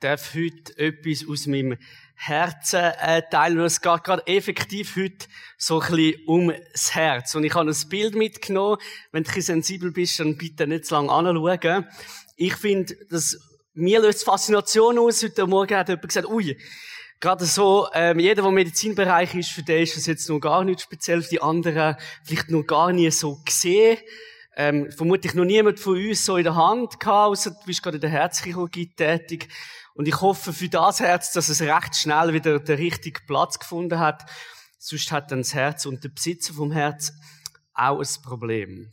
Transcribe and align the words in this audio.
darf 0.00 0.34
heute 0.34 0.76
etwas 0.78 1.28
aus 1.28 1.46
meinem 1.46 1.76
Herzen 2.14 2.80
äh, 3.00 3.22
teilen. 3.30 3.60
Es 3.60 3.80
geht 3.80 4.04
gerade 4.04 4.26
effektiv 4.26 4.96
heute 4.96 5.26
so 5.56 5.80
ein 5.80 5.90
bisschen 5.90 6.24
um 6.26 6.52
das 6.72 6.94
Herz. 6.94 7.34
Und 7.34 7.44
ich 7.44 7.54
habe 7.54 7.70
ein 7.70 7.88
Bild 7.88 8.14
mitgenommen. 8.14 8.78
Wenn 9.12 9.24
du 9.24 9.30
ein 9.30 9.42
sensibel 9.42 9.92
bist, 9.92 10.18
dann 10.20 10.36
bitte 10.36 10.66
nicht 10.66 10.86
zu 10.86 10.94
lange 10.94 11.12
anschauen. 11.12 11.86
Ich 12.36 12.56
finde, 12.56 12.94
dass 13.10 13.38
mir 13.74 14.00
löst 14.00 14.24
Faszination 14.24 14.98
aus. 14.98 15.22
Heute 15.22 15.46
Morgen 15.46 15.76
hat 15.76 15.88
jemand 15.88 16.08
gesagt, 16.08 16.28
ui, 16.28 16.56
gerade 17.20 17.44
so, 17.44 17.88
ähm, 17.92 18.18
jeder, 18.18 18.42
der 18.42 18.46
im 18.46 18.54
Medizinbereich 18.54 19.34
ist, 19.34 19.50
für 19.50 19.62
den 19.62 19.82
ist 19.82 19.96
das 19.96 20.06
jetzt 20.06 20.28
noch 20.28 20.40
gar 20.40 20.64
nicht 20.64 20.80
speziell, 20.80 21.22
für 21.22 21.30
die 21.30 21.42
anderen 21.42 21.96
vielleicht 22.24 22.50
noch 22.50 22.64
gar 22.64 22.92
nie 22.92 23.10
so 23.10 23.40
gesehen 23.44 23.98
ähm, 24.56 24.90
vermutlich 24.90 25.34
noch 25.34 25.44
niemand 25.44 25.80
von 25.80 25.96
uns 25.96 26.24
so 26.24 26.36
in 26.36 26.44
der 26.44 26.54
Hand 26.54 27.00
gehabt, 27.00 27.30
außer 27.30 27.50
du 27.52 27.66
bist 27.66 27.82
gerade 27.82 27.96
in 27.96 28.02
der 28.02 28.10
Herzchirurgie 28.10 28.88
tätig. 28.94 29.48
Und 29.94 30.08
ich 30.08 30.20
hoffe 30.20 30.52
für 30.52 30.68
das 30.68 31.00
Herz, 31.00 31.32
dass 31.32 31.48
es 31.48 31.60
recht 31.60 31.96
schnell 31.96 32.32
wieder 32.32 32.58
den 32.60 32.76
richtigen 32.76 33.24
Platz 33.26 33.58
gefunden 33.58 33.98
hat. 33.98 34.24
Sonst 34.78 35.12
hat 35.12 35.30
dann 35.30 35.40
das 35.40 35.54
Herz 35.54 35.86
und 35.86 36.04
der 36.04 36.08
Besitzer 36.08 36.54
vom 36.54 36.72
Herz 36.72 37.12
auch 37.74 38.00
ein 38.00 38.22
Problem. 38.22 38.92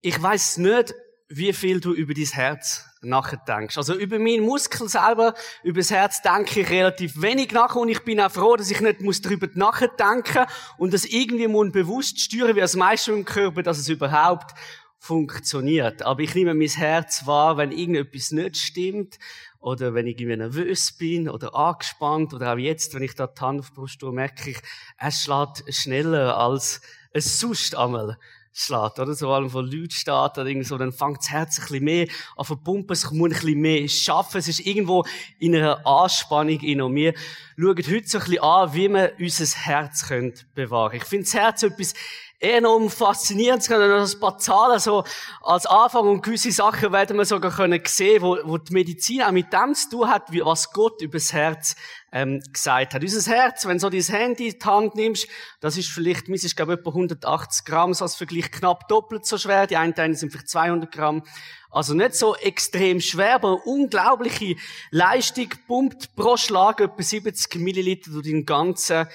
Ich 0.00 0.20
weiß 0.20 0.58
nicht, 0.58 0.94
wie 1.28 1.52
viel 1.52 1.80
du 1.80 1.92
über 1.92 2.14
dein 2.14 2.24
Herz 2.24 2.84
nachdenkst. 3.02 3.76
Also 3.76 3.94
über 3.94 4.18
meinen 4.18 4.44
Muskel 4.44 4.88
selber, 4.88 5.34
über 5.62 5.80
das 5.80 5.90
Herz 5.90 6.22
denke 6.22 6.60
ich 6.60 6.70
relativ 6.70 7.20
wenig 7.20 7.52
nach 7.52 7.74
und 7.74 7.88
ich 7.88 8.04
bin 8.04 8.20
auch 8.20 8.30
froh, 8.30 8.56
dass 8.56 8.70
ich 8.70 8.80
nicht 8.80 9.00
muss 9.00 9.20
darüber 9.20 9.48
nachdenken 9.54 10.46
und 10.78 10.92
das 10.92 11.04
irgendwie 11.04 11.48
muss 11.48 11.72
bewusst 11.72 12.20
steuern, 12.20 12.54
wie 12.54 12.60
das 12.60 12.76
meiste 12.76 13.12
im 13.12 13.24
Körper, 13.24 13.62
dass 13.62 13.78
es 13.78 13.88
überhaupt 13.88 14.54
funktioniert. 14.98 16.02
Aber 16.02 16.20
ich 16.20 16.34
nehme 16.34 16.54
mein 16.54 16.68
Herz 16.68 17.26
wahr, 17.26 17.56
wenn 17.56 17.72
irgendetwas 17.72 18.30
nicht 18.32 18.56
stimmt 18.56 19.18
oder 19.60 19.94
wenn 19.94 20.06
ich 20.06 20.18
irgendwie 20.18 20.36
nervös 20.36 20.92
bin 20.92 21.28
oder 21.28 21.54
angespannt 21.54 22.34
oder 22.34 22.52
auch 22.52 22.58
jetzt, 22.58 22.94
wenn 22.94 23.02
ich 23.02 23.14
da 23.14 23.26
die 23.26 23.40
Hand 23.40 23.60
auf 23.60 23.70
die 23.70 23.74
Brust 23.74 24.00
tue, 24.00 24.12
merke 24.12 24.50
ich, 24.50 24.58
es 24.98 25.22
schlägt 25.22 25.64
schneller 25.74 26.36
als 26.36 26.80
es 27.12 27.40
sonst 27.40 27.74
einmal 27.74 28.18
schlägt, 28.52 28.98
oder? 28.98 29.14
So 29.14 29.30
allem 29.30 29.50
von 29.50 29.66
Leuten 29.66 29.90
steht 29.90 30.14
oder 30.14 30.46
irgendwie 30.46 30.66
so, 30.66 30.78
dann 30.78 30.92
fängt 30.92 31.18
das 31.18 31.30
Herz 31.30 31.58
ein 31.58 31.62
bisschen 31.62 31.84
mehr 31.84 32.06
an 32.36 32.46
zu 32.46 32.56
pumpen, 32.56 32.92
es 32.92 33.10
muss 33.10 33.30
ein 33.30 33.34
bisschen 33.34 33.60
mehr 33.60 33.88
schaffen, 33.88 34.38
es 34.38 34.48
ist 34.48 34.60
irgendwo 34.60 35.04
in 35.38 35.54
einer 35.54 35.86
Anspannung 35.86 36.60
in 36.60 36.80
und 36.80 36.94
wir 36.94 37.12
schauen 37.58 37.76
heute 37.76 38.08
so 38.08 38.18
ein 38.18 38.24
bisschen 38.24 38.42
an, 38.42 38.74
wie 38.74 38.88
wir 38.88 39.12
unser 39.18 39.58
Herz 39.58 40.08
bewahren 40.54 40.90
können. 40.90 41.02
Ich 41.02 41.04
finde 41.04 41.24
das 41.24 41.34
Herz 41.34 41.62
etwas 41.62 41.94
enorm 42.40 42.90
faszinierend. 42.90 43.62
Es 43.62 43.68
können 43.68 43.90
ein 43.90 44.20
paar 44.20 44.38
Zahlen 44.38 44.78
so 44.78 45.04
als 45.42 45.66
Anfang 45.66 46.08
und 46.08 46.22
gewisse 46.22 46.52
Sachen 46.52 46.92
werden 46.92 47.16
wir 47.16 47.24
sogar 47.24 47.50
können 47.50 47.80
sehen, 47.86 48.22
wo, 48.22 48.38
wo 48.44 48.58
die 48.58 48.72
Medizin 48.72 49.22
auch 49.22 49.32
mit 49.32 49.52
dem 49.52 49.74
zu 49.74 49.90
tun 49.90 50.08
hat, 50.08 50.30
wie, 50.32 50.44
was 50.44 50.72
Gott 50.72 51.00
über 51.00 51.18
das 51.18 51.32
Herz 51.32 51.76
ähm, 52.12 52.42
gesagt 52.52 52.94
hat. 52.94 53.02
Unser 53.02 53.30
Herz, 53.30 53.66
wenn 53.66 53.78
so 53.78 53.88
dein 53.88 54.02
Handy 54.02 54.48
in 54.48 54.58
die 54.58 54.64
Hand 54.64 54.94
nimmst, 54.94 55.28
das 55.60 55.76
ist 55.76 55.90
vielleicht, 55.90 56.28
meins 56.28 56.44
ist 56.44 56.56
glaube 56.56 56.74
etwa 56.74 56.90
180 56.90 57.64
Gramm, 57.64 57.94
so 57.94 58.04
als 58.04 58.16
Vergleich 58.16 58.50
knapp 58.50 58.88
doppelt 58.88 59.26
so 59.26 59.38
schwer. 59.38 59.66
Die 59.66 59.76
einen 59.76 60.14
sind 60.14 60.30
vielleicht 60.30 60.48
200 60.48 60.92
Gramm. 60.92 61.22
Also 61.70 61.94
nicht 61.94 62.14
so 62.14 62.34
extrem 62.36 63.00
schwer, 63.00 63.34
aber 63.34 63.66
unglaubliche 63.66 64.56
Leistung 64.90 65.48
pumpt 65.66 66.14
pro 66.16 66.36
Schlag 66.36 66.80
etwa 66.80 67.02
70 67.02 67.56
Milliliter 67.56 68.10
durch 68.12 68.24
den 68.24 68.46
ganzen 68.46 69.06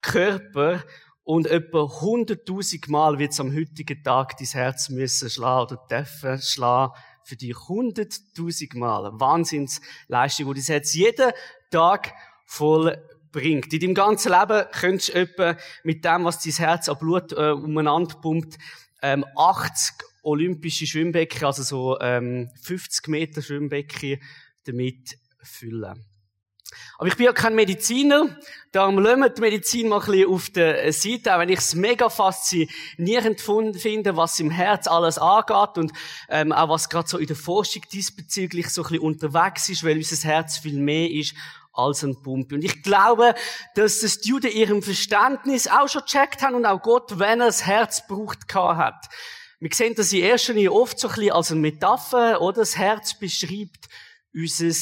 Körper. 0.00 0.82
Und 1.26 1.48
etwa 1.48 1.82
100.000 1.82 2.88
Mal 2.88 3.18
wird 3.18 3.32
es 3.32 3.40
am 3.40 3.52
heutigen 3.52 4.00
Tag 4.04 4.36
dein 4.36 4.46
Herz 4.46 4.90
müssen 4.90 5.28
schlagen 5.28 5.74
oder 5.74 5.86
dürfen 5.90 6.40
schlagen. 6.40 6.92
Für 7.24 7.34
die 7.34 7.52
100.000 7.52 8.78
Mal. 8.78 9.10
Wahnsinnsleistung, 9.12 10.54
die 10.54 10.60
dein 10.60 10.66
Herz 10.66 10.94
jeden 10.94 11.32
Tag 11.72 12.12
voll 12.44 12.96
bringt. 13.32 13.72
In 13.72 13.80
deinem 13.80 13.94
ganzen 13.94 14.30
Leben 14.30 14.66
könntest 14.70 15.08
du 15.08 15.14
etwa 15.14 15.56
mit 15.82 16.04
dem, 16.04 16.24
was 16.24 16.38
dein 16.38 16.52
Herz 16.52 16.88
an 16.88 16.96
Blut 16.96 17.32
äh, 17.32 17.50
umeinander 17.50 18.14
pumpt, 18.14 18.56
ähm, 19.02 19.24
80 19.34 19.96
olympische 20.22 20.86
Schwimmbecken, 20.86 21.44
also 21.44 21.64
so 21.64 21.98
ähm, 21.98 22.50
50 22.62 23.08
Meter 23.08 23.42
Schwimmbecken 23.42 24.22
damit 24.62 25.18
füllen. 25.42 26.06
Aber 26.98 27.08
ich 27.08 27.16
bin 27.16 27.26
ja 27.26 27.32
kein 27.32 27.54
Mediziner, 27.54 28.38
darum 28.72 28.98
lassen 28.98 29.20
wir 29.20 29.28
die 29.28 29.40
Medizin 29.40 29.88
mal 29.88 30.00
ein 30.00 30.06
bisschen 30.06 30.30
auf 30.30 30.50
der 30.50 30.92
Seite, 30.92 31.34
auch 31.34 31.40
wenn 31.40 31.48
ich 31.48 31.58
es 31.58 31.74
mega 31.74 32.08
faszinierend 32.08 33.40
finde, 33.40 34.16
was 34.16 34.40
im 34.40 34.50
Herz 34.50 34.86
alles 34.86 35.18
angeht 35.18 35.78
und 35.78 35.92
ähm, 36.28 36.52
auch 36.52 36.68
was 36.68 36.88
gerade 36.88 37.08
so 37.08 37.18
in 37.18 37.26
der 37.26 37.36
Forschung 37.36 37.82
diesbezüglich 37.92 38.70
so 38.70 38.82
ein 38.82 38.88
bisschen 38.88 39.04
unterwegs 39.04 39.68
ist, 39.68 39.84
weil 39.84 39.96
unser 39.96 40.28
Herz 40.28 40.58
viel 40.58 40.78
mehr 40.78 41.10
ist 41.10 41.34
als 41.72 42.02
ein 42.02 42.20
Pumpe. 42.22 42.54
Und 42.54 42.64
ich 42.64 42.82
glaube, 42.82 43.34
dass 43.74 44.00
das 44.00 44.20
die 44.20 44.30
Juden 44.30 44.50
ihrem 44.50 44.82
Verständnis 44.82 45.68
auch 45.68 45.88
schon 45.88 46.02
gecheckt 46.02 46.42
haben 46.42 46.54
und 46.54 46.66
auch 46.66 46.80
Gott, 46.80 47.18
wenn 47.18 47.40
er 47.40 47.46
das 47.46 47.66
Herz 47.66 48.06
braucht, 48.06 48.52
hat. 48.54 49.06
Wir 49.60 49.70
sehen 49.72 49.94
das 49.94 50.12
in 50.12 50.22
erster 50.22 50.52
Linie 50.52 50.72
oft 50.72 50.98
so 50.98 51.08
ein 51.08 51.14
bisschen 51.14 51.32
als 51.32 51.50
eine 51.50 51.60
Metapher, 51.60 52.40
oder? 52.40 52.60
Das 52.60 52.76
Herz 52.76 53.18
beschreibt 53.18 53.88
unser 54.34 54.72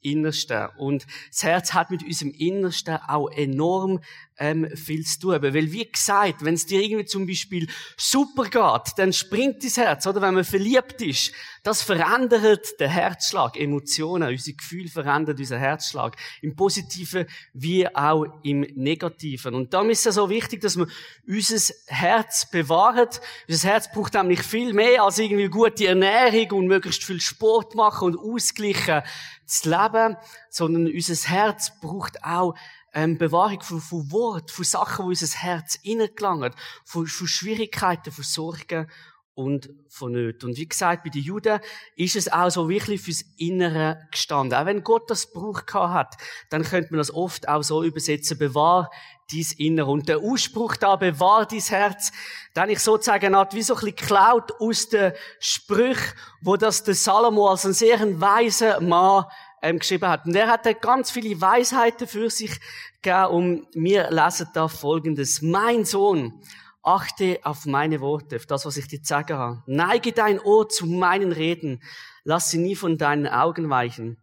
Innersten. 0.00 0.68
Und 0.76 1.06
das 1.30 1.42
Herz 1.42 1.74
hat 1.74 1.90
mit 1.90 2.04
unserem 2.04 2.32
Innersten 2.32 2.96
auch 3.06 3.30
enorm 3.30 4.00
ähm, 4.38 4.68
viel 4.76 5.04
zu 5.04 5.20
tun. 5.20 5.42
Weil, 5.42 5.72
wie 5.72 5.90
gesagt, 5.90 6.44
wenn 6.44 6.54
es 6.54 6.66
dir 6.66 6.80
irgendwie 6.80 7.04
zum 7.04 7.26
Beispiel 7.26 7.68
super 7.96 8.44
geht, 8.44 8.98
dann 8.98 9.12
springt 9.12 9.64
das 9.64 9.76
Herz, 9.76 10.06
oder? 10.06 10.22
Wenn 10.22 10.34
man 10.34 10.44
verliebt 10.44 11.02
ist, 11.02 11.32
das 11.62 11.82
verändert 11.82 12.80
den 12.80 12.90
Herzschlag, 12.90 13.56
Emotionen, 13.58 14.28
unser 14.28 14.52
Gefühl 14.52 14.88
verändert 14.88 15.38
unseren 15.38 15.58
Herzschlag. 15.58 16.16
Im 16.40 16.56
Positiven 16.56 17.26
wie 17.52 17.86
auch 17.94 18.26
im 18.42 18.60
Negativen. 18.60 19.54
Und 19.54 19.74
darum 19.74 19.90
ist 19.90 20.06
es 20.06 20.14
so 20.14 20.30
wichtig, 20.30 20.60
dass 20.60 20.76
wir 20.76 20.86
unser 21.26 21.74
Herz 21.86 22.50
bewahren. 22.50 23.08
Unser 23.48 23.68
Herz 23.68 23.92
braucht 23.92 24.14
nämlich 24.14 24.42
viel 24.42 24.72
mehr 24.72 25.02
als 25.02 25.18
irgendwie 25.18 25.48
gute 25.48 25.86
Ernährung 25.86 26.58
und 26.58 26.66
möglichst 26.68 27.04
viel 27.04 27.20
Sport 27.20 27.74
machen 27.74 28.14
und 28.14 28.18
ausgleichen 28.18 29.02
zu 29.46 29.70
leben, 29.70 30.16
sondern 30.50 30.86
unser 30.86 31.28
Herz 31.28 31.72
braucht 31.80 32.22
auch 32.22 32.54
ähm, 32.94 33.18
Bewahrung 33.18 33.60
von, 33.60 33.80
von 33.80 34.10
Wort, 34.12 34.50
von 34.50 34.64
Sachen, 34.64 35.04
die 35.04 35.10
unser 35.10 35.38
Herz 35.38 35.78
innengelangen, 35.82 36.54
von, 36.84 37.06
von 37.06 37.26
Schwierigkeiten, 37.26 38.12
von 38.12 38.24
Sorgen 38.24 38.90
und 39.38 39.70
von 39.88 40.10
Nöten. 40.10 40.48
Und 40.48 40.56
wie 40.56 40.66
gesagt, 40.66 41.04
bei 41.04 41.10
den 41.10 41.22
Juden 41.22 41.60
ist 41.94 42.16
es 42.16 42.32
auch 42.32 42.50
so 42.50 42.68
wirklich 42.68 43.00
fürs 43.00 43.22
Innere 43.36 44.08
gestanden. 44.10 44.58
Auch 44.58 44.66
wenn 44.66 44.82
Gott 44.82 45.08
das 45.08 45.32
Brauch 45.32 45.62
hat, 45.72 46.16
dann 46.50 46.64
könnte 46.64 46.90
man 46.90 46.98
das 46.98 47.14
oft 47.14 47.48
auch 47.48 47.62
so 47.62 47.84
übersetzen, 47.84 48.36
bewahr 48.36 48.90
dein 49.30 49.46
Innere. 49.58 49.92
Und 49.92 50.08
der 50.08 50.18
Ausspruch 50.18 50.74
da, 50.74 50.96
bewahr 50.96 51.46
dein 51.46 51.60
Herz, 51.60 52.10
den 52.56 52.70
ich 52.70 52.80
sozusagen 52.80 53.36
hat, 53.36 53.54
wie 53.54 53.62
so 53.62 53.74
ein 53.74 53.80
bisschen 53.80 53.96
geklaut 53.96 54.60
aus 54.60 54.88
den 54.88 55.12
Sprüchen, 55.38 56.14
wo 56.40 56.56
das 56.56 56.82
der 56.82 56.94
Salomo 56.94 57.48
als 57.48 57.64
ein 57.64 57.74
sehr 57.74 58.20
weiser 58.20 58.80
Mann 58.80 59.26
ähm, 59.62 59.78
geschrieben 59.78 60.08
hat. 60.08 60.26
Und 60.26 60.34
er 60.34 60.48
hat 60.48 60.80
ganz 60.80 61.10
viele 61.10 61.40
Weisheiten 61.40 62.06
für 62.06 62.30
sich 62.30 62.58
gegeben 63.02 63.26
und 63.26 63.66
wir 63.74 64.10
lesen 64.10 64.48
da 64.54 64.68
Folgendes. 64.68 65.42
Mein 65.42 65.84
Sohn, 65.84 66.42
achte 66.82 67.38
auf 67.42 67.66
meine 67.66 68.00
Worte, 68.00 68.36
auf 68.36 68.46
das, 68.46 68.64
was 68.64 68.76
ich 68.76 68.88
dir 68.88 69.00
sagen 69.02 69.36
habe. 69.36 69.62
Neige 69.66 70.12
dein 70.12 70.40
Ohr 70.40 70.68
zu 70.68 70.86
meinen 70.86 71.32
Reden. 71.32 71.82
Lass 72.24 72.50
sie 72.50 72.58
nie 72.58 72.76
von 72.76 72.98
deinen 72.98 73.26
Augen 73.26 73.70
weichen. 73.70 74.18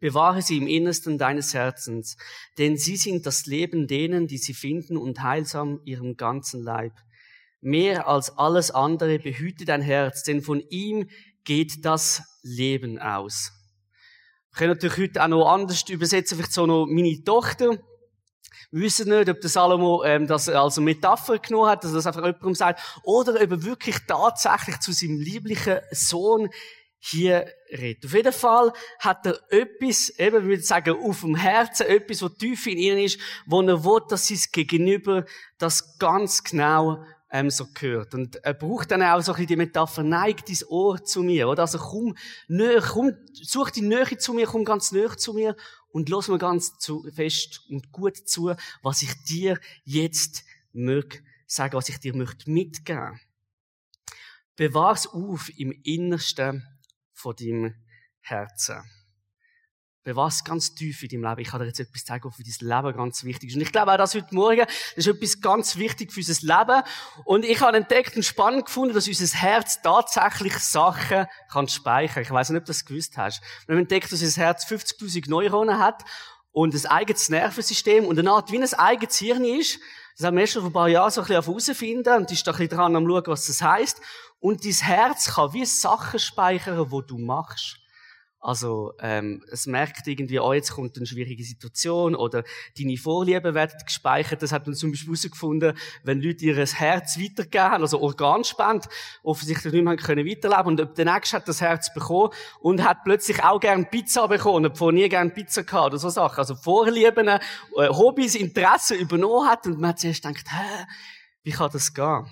Bewahre 0.00 0.42
sie 0.42 0.58
im 0.58 0.68
Innersten 0.68 1.18
deines 1.18 1.54
Herzens, 1.54 2.16
denn 2.56 2.76
sie 2.76 2.96
sind 2.96 3.26
das 3.26 3.46
Leben 3.46 3.88
denen, 3.88 4.28
die 4.28 4.38
sie 4.38 4.54
finden 4.54 4.96
und 4.96 5.22
heilsam 5.22 5.80
ihrem 5.84 6.16
ganzen 6.16 6.62
Leib. 6.62 6.92
Mehr 7.60 8.06
als 8.06 8.38
alles 8.38 8.70
andere 8.70 9.18
behüte 9.18 9.64
dein 9.64 9.82
Herz, 9.82 10.22
denn 10.22 10.40
von 10.42 10.62
ihm 10.70 11.08
geht 11.42 11.84
das 11.84 12.22
Leben 12.42 12.98
aus. 13.00 13.57
Wir 14.58 14.66
können 14.66 14.76
natürlich 14.76 15.10
heute 15.10 15.22
auch 15.22 15.28
noch 15.28 15.48
anders 15.52 15.84
übersetzen, 15.88 16.36
vielleicht 16.36 16.52
so 16.52 16.66
noch 16.66 16.84
meine 16.86 17.22
Tochter. 17.22 17.78
Wir 18.72 18.82
wissen 18.82 19.08
nicht, 19.08 19.28
ob 19.28 19.40
der 19.40 19.50
Salomo 19.50 20.02
ähm, 20.02 20.26
das 20.26 20.48
als 20.48 20.78
Metapher 20.78 21.38
genommen 21.38 21.68
hat, 21.68 21.84
dass 21.84 21.92
das 21.92 22.08
einfach 22.08 22.24
jemandem 22.24 22.56
sagt, 22.56 22.80
oder 23.04 23.40
ob 23.40 23.52
er 23.52 23.62
wirklich 23.62 23.94
tatsächlich 24.08 24.80
zu 24.80 24.90
seinem 24.90 25.20
lieblichen 25.20 25.78
Sohn 25.92 26.50
hier 26.98 27.46
redet. 27.70 28.04
Auf 28.06 28.14
jeden 28.14 28.32
Fall 28.32 28.72
hat 28.98 29.26
er 29.26 29.38
etwas, 29.50 30.08
eben, 30.18 30.42
wir 30.42 30.50
würden 30.50 30.64
sagen, 30.64 30.96
auf 31.04 31.20
dem 31.20 31.36
Herzen, 31.36 31.86
etwas, 31.86 32.20
was 32.22 32.34
tief 32.34 32.66
in 32.66 32.78
ihnen 32.78 32.98
ist, 32.98 33.20
wo 33.46 33.62
er 33.62 33.84
will, 33.84 34.00
dass 34.08 34.26
sein 34.26 34.40
Gegenüber 34.50 35.24
das 35.58 36.00
ganz 36.00 36.42
genau 36.42 37.04
ähm, 37.30 37.50
so 37.50 37.66
gehört. 37.72 38.14
Und 38.14 38.36
er 38.36 38.54
braucht 38.54 38.90
dann 38.90 39.02
auch 39.02 39.20
so 39.20 39.32
ein 39.32 39.36
bisschen 39.36 39.48
die 39.48 39.56
Metapher, 39.56 40.02
neig 40.02 40.44
dein 40.46 40.66
Ohr 40.68 41.02
zu 41.02 41.22
mir, 41.22 41.48
oder? 41.48 41.62
Also 41.62 41.78
komm 41.78 42.16
näher, 42.48 42.82
komm, 42.82 43.12
such 43.32 43.70
die 43.70 43.82
Nähe 43.82 44.18
zu 44.18 44.34
mir, 44.34 44.46
komm 44.46 44.64
ganz 44.64 44.92
näher 44.92 45.16
zu 45.16 45.34
mir 45.34 45.56
und 45.90 46.08
lass 46.08 46.28
mir 46.28 46.38
ganz 46.38 46.78
zu, 46.78 47.02
fest 47.14 47.62
und 47.70 47.92
gut 47.92 48.16
zu, 48.16 48.54
was 48.82 49.02
ich 49.02 49.12
dir 49.24 49.58
jetzt 49.84 50.44
mög 50.72 51.22
sagen, 51.46 51.74
was 51.74 51.88
ich 51.88 51.98
dir 51.98 52.14
möchte 52.14 52.50
mitgeben. 52.50 53.20
Bewahr's 54.56 55.06
auf 55.06 55.50
im 55.56 55.72
Innersten 55.84 56.66
von 57.12 57.36
deinem 57.36 57.74
Herzen. 58.20 58.82
Bewusst 60.08 60.46
ganz 60.46 60.74
tief 60.74 61.02
in 61.02 61.10
deinem 61.10 61.24
Leben. 61.24 61.40
Ich 61.42 61.48
kann 61.48 61.60
dir 61.60 61.66
jetzt 61.66 61.80
etwas 61.80 62.02
zeigen, 62.02 62.24
was 62.24 62.36
für 62.36 62.42
dein 62.42 62.82
Leben 62.82 62.96
ganz 62.96 63.24
wichtig 63.24 63.50
ist. 63.50 63.56
Und 63.56 63.60
ich 63.60 63.72
glaube 63.72 63.92
auch, 63.92 63.98
dass 63.98 64.14
heute 64.14 64.34
Morgen, 64.34 64.64
das 64.64 64.96
ist 64.96 65.06
etwas 65.06 65.38
ganz 65.42 65.76
wichtig 65.76 66.14
für 66.14 66.20
unser 66.20 66.46
Leben. 66.46 66.82
Und 67.26 67.44
ich 67.44 67.60
habe 67.60 67.76
entdeckt 67.76 68.16
und 68.16 68.22
spannend 68.22 68.64
gefunden, 68.64 68.94
dass 68.94 69.06
unser 69.06 69.36
Herz 69.36 69.82
tatsächlich 69.82 70.54
Sachen 70.60 71.26
kann 71.52 71.68
speichern. 71.68 72.22
Ich 72.22 72.30
weiß 72.30 72.48
nicht, 72.48 72.58
ob 72.58 72.64
du 72.64 72.70
das 72.70 72.86
gewusst 72.86 73.18
hast. 73.18 73.42
Wir 73.66 73.74
haben 73.74 73.82
entdeckt, 73.82 74.10
dass 74.10 74.22
unser 74.22 74.40
Herz 74.40 74.64
50.000 74.64 75.28
Neuronen 75.28 75.78
hat 75.78 76.02
und 76.52 76.74
ein 76.74 76.86
eigenes 76.86 77.28
Nervensystem 77.28 78.06
und 78.06 78.18
eine 78.18 78.30
Art 78.30 78.50
wie 78.50 78.56
ein 78.56 78.74
eigenes 78.74 79.18
Hirn 79.18 79.44
ist. 79.44 79.78
Das 80.16 80.26
haben 80.26 80.36
wir 80.36 80.40
erst 80.40 80.54
vor 80.54 80.64
ein 80.64 80.72
paar 80.72 80.88
Jahren 80.88 81.10
so 81.10 81.20
ein 81.20 81.26
bisschen 81.26 81.44
herausfinden 81.44 82.16
und 82.16 82.32
ist 82.32 82.46
da 82.46 82.52
ein 82.52 82.56
bisschen 82.56 82.78
dran 82.78 82.96
am 82.96 83.06
schauen, 83.06 83.26
was 83.26 83.46
das 83.46 83.60
heisst. 83.60 84.00
Und 84.40 84.64
dein 84.64 84.72
Herz 84.72 85.34
kann 85.34 85.52
wie 85.52 85.66
Sachen 85.66 86.18
speichern, 86.18 86.88
die 86.90 87.06
du 87.06 87.18
machst. 87.18 87.78
Also, 88.48 88.94
ähm, 89.00 89.44
es 89.52 89.66
merkt 89.66 90.06
irgendwie, 90.06 90.40
oh, 90.40 90.54
jetzt 90.54 90.70
kommt 90.70 90.96
eine 90.96 91.04
schwierige 91.04 91.44
Situation 91.44 92.14
oder 92.14 92.44
deine 92.78 92.96
Vorlieben 92.96 93.54
werden 93.54 93.78
gespeichert. 93.84 94.40
Das 94.40 94.52
hat 94.52 94.66
man 94.66 94.74
zum 94.74 94.90
Beispiel 94.90 95.08
herausgefunden, 95.08 95.76
wenn 96.02 96.22
Leute 96.22 96.46
ihr 96.46 96.56
Herz 96.56 97.18
weitergeben 97.18 97.82
also 97.82 98.00
Organspende, 98.00 98.88
offensichtlich 99.22 99.74
nicht 99.74 99.84
mehr 99.84 99.96
können 99.96 100.26
weiterleben 100.26 100.80
und 100.80 100.96
der 100.96 101.04
Nächste 101.04 101.36
hat 101.36 101.46
das 101.46 101.60
Herz 101.60 101.92
bekommen 101.92 102.30
und 102.60 102.82
hat 102.82 103.04
plötzlich 103.04 103.44
auch 103.44 103.60
gern 103.60 103.90
Pizza 103.90 104.26
bekommen, 104.28 104.64
obwohl 104.64 104.94
nie 104.94 105.10
gern 105.10 105.34
Pizza 105.34 105.62
gehabt 105.64 105.88
oder 105.88 105.98
so 105.98 106.08
Sachen. 106.08 106.38
Also 106.38 106.54
Vorlieben, 106.54 107.28
äh, 107.28 107.38
Hobbys, 107.76 108.34
Interessen 108.34 108.96
übernommen 108.96 109.46
hat 109.46 109.66
und 109.66 109.78
man 109.78 109.90
hat 109.90 109.98
zuerst 109.98 110.22
gedacht, 110.22 110.46
hä, 110.48 110.86
wie 111.42 111.50
kann 111.50 111.68
das 111.70 111.92
gehen? 111.92 112.24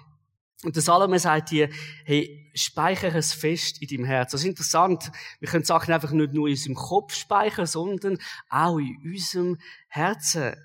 Und 0.66 0.74
der 0.74 0.82
Salome 0.82 1.20
sagt 1.20 1.50
hier, 1.50 1.70
hey, 2.04 2.50
speichere 2.52 3.18
es 3.18 3.32
fest 3.32 3.80
in 3.80 3.86
deinem 3.86 4.04
Herz. 4.04 4.32
Das 4.32 4.40
ist 4.40 4.48
interessant. 4.48 5.12
Wir 5.38 5.48
können 5.48 5.62
Sachen 5.62 5.94
einfach 5.94 6.10
nicht 6.10 6.32
nur 6.32 6.48
in 6.48 6.54
unserem 6.54 6.74
Kopf 6.74 7.14
speichern, 7.14 7.66
sondern 7.66 8.18
auch 8.48 8.78
in 8.78 8.98
unserem 9.04 9.58
Herzen 9.86 10.56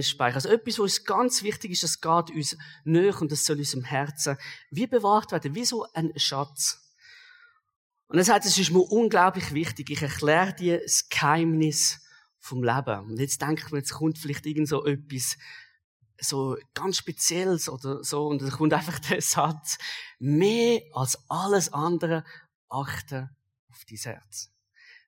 speichern. 0.00 0.34
Also 0.34 0.50
etwas, 0.50 0.74
was 0.74 0.80
uns 0.80 1.04
ganz 1.04 1.42
wichtig 1.42 1.70
ist, 1.70 1.84
das 1.84 2.02
geht 2.02 2.36
uns 2.36 2.58
näher 2.84 3.18
und 3.18 3.32
das 3.32 3.46
soll 3.46 3.56
unserem 3.56 3.84
Herzen 3.84 4.36
wie 4.70 4.86
bewahrt 4.86 5.32
werden, 5.32 5.54
wie 5.54 5.64
so 5.64 5.86
ein 5.94 6.12
Schatz. 6.16 6.92
Und 8.08 8.18
er 8.18 8.24
sagt, 8.24 8.44
es 8.44 8.58
ist 8.58 8.72
mir 8.72 8.80
unglaublich 8.80 9.54
wichtig. 9.54 9.88
Ich 9.88 10.02
erkläre 10.02 10.52
dir 10.52 10.80
das 10.82 11.08
Geheimnis 11.08 12.06
vom 12.40 12.62
Leben. 12.62 13.06
Und 13.06 13.18
jetzt 13.18 13.40
denkt 13.40 13.72
man, 13.72 13.80
jetzt 13.80 13.94
kommt 13.94 14.18
vielleicht 14.18 14.44
irgend 14.44 14.68
so 14.68 14.84
etwas 14.84 15.38
so 16.20 16.56
ganz 16.74 16.98
Spezielles 16.98 17.68
oder 17.68 18.02
so. 18.02 18.26
Und 18.26 18.42
dann 18.42 18.50
kommt 18.50 18.72
einfach 18.72 18.98
der 18.98 19.20
Satz, 19.20 19.78
mehr 20.18 20.82
als 20.92 21.18
alles 21.28 21.72
andere 21.72 22.24
achte 22.68 23.30
auf 23.70 23.84
dein 23.88 23.98
Herz. 23.98 24.50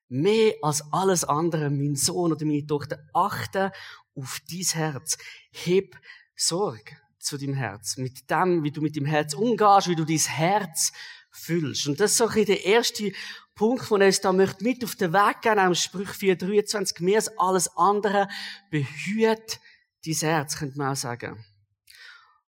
Mehr 0.07 0.55
als 0.61 0.81
alles 0.91 1.23
andere, 1.23 1.69
mein 1.69 1.95
Sohn 1.95 2.31
oder 2.31 2.45
meine 2.45 2.65
Tochter, 2.65 2.99
achte 3.13 3.71
auf 4.15 4.39
dein 4.49 4.63
Herz. 4.63 5.17
Heb 5.51 5.95
Sorge 6.35 6.97
zu 7.19 7.37
deinem 7.37 7.53
Herz. 7.53 7.97
Mit 7.97 8.29
dem, 8.29 8.63
wie 8.63 8.71
du 8.71 8.81
mit 8.81 8.95
dem 8.95 9.05
Herz 9.05 9.33
umgehst, 9.33 9.87
wie 9.87 9.95
du 9.95 10.05
dein 10.05 10.17
Herz 10.17 10.91
fühlst. 11.31 11.87
Und 11.87 11.99
das 11.99 12.11
ist 12.11 12.17
so 12.17 12.27
ein 12.27 12.45
der 12.45 12.65
erste 12.65 13.11
Punkt, 13.55 13.83
von 13.83 14.01
uns 14.01 14.21
da 14.21 14.31
möchte 14.31 14.63
mit 14.63 14.83
auf 14.83 14.95
den 14.95 15.13
Weg 15.13 15.41
gehen, 15.41 15.59
am 15.59 15.75
Sprüch 15.75 16.09
4,23, 16.11 17.03
mehr 17.03 17.17
als 17.17 17.37
alles 17.37 17.77
andere, 17.77 18.29
behüt 18.69 19.59
dein 20.05 20.15
Herz, 20.15 20.57
könnte 20.57 20.77
man 20.77 20.93
auch 20.93 20.95
sagen. 20.95 21.45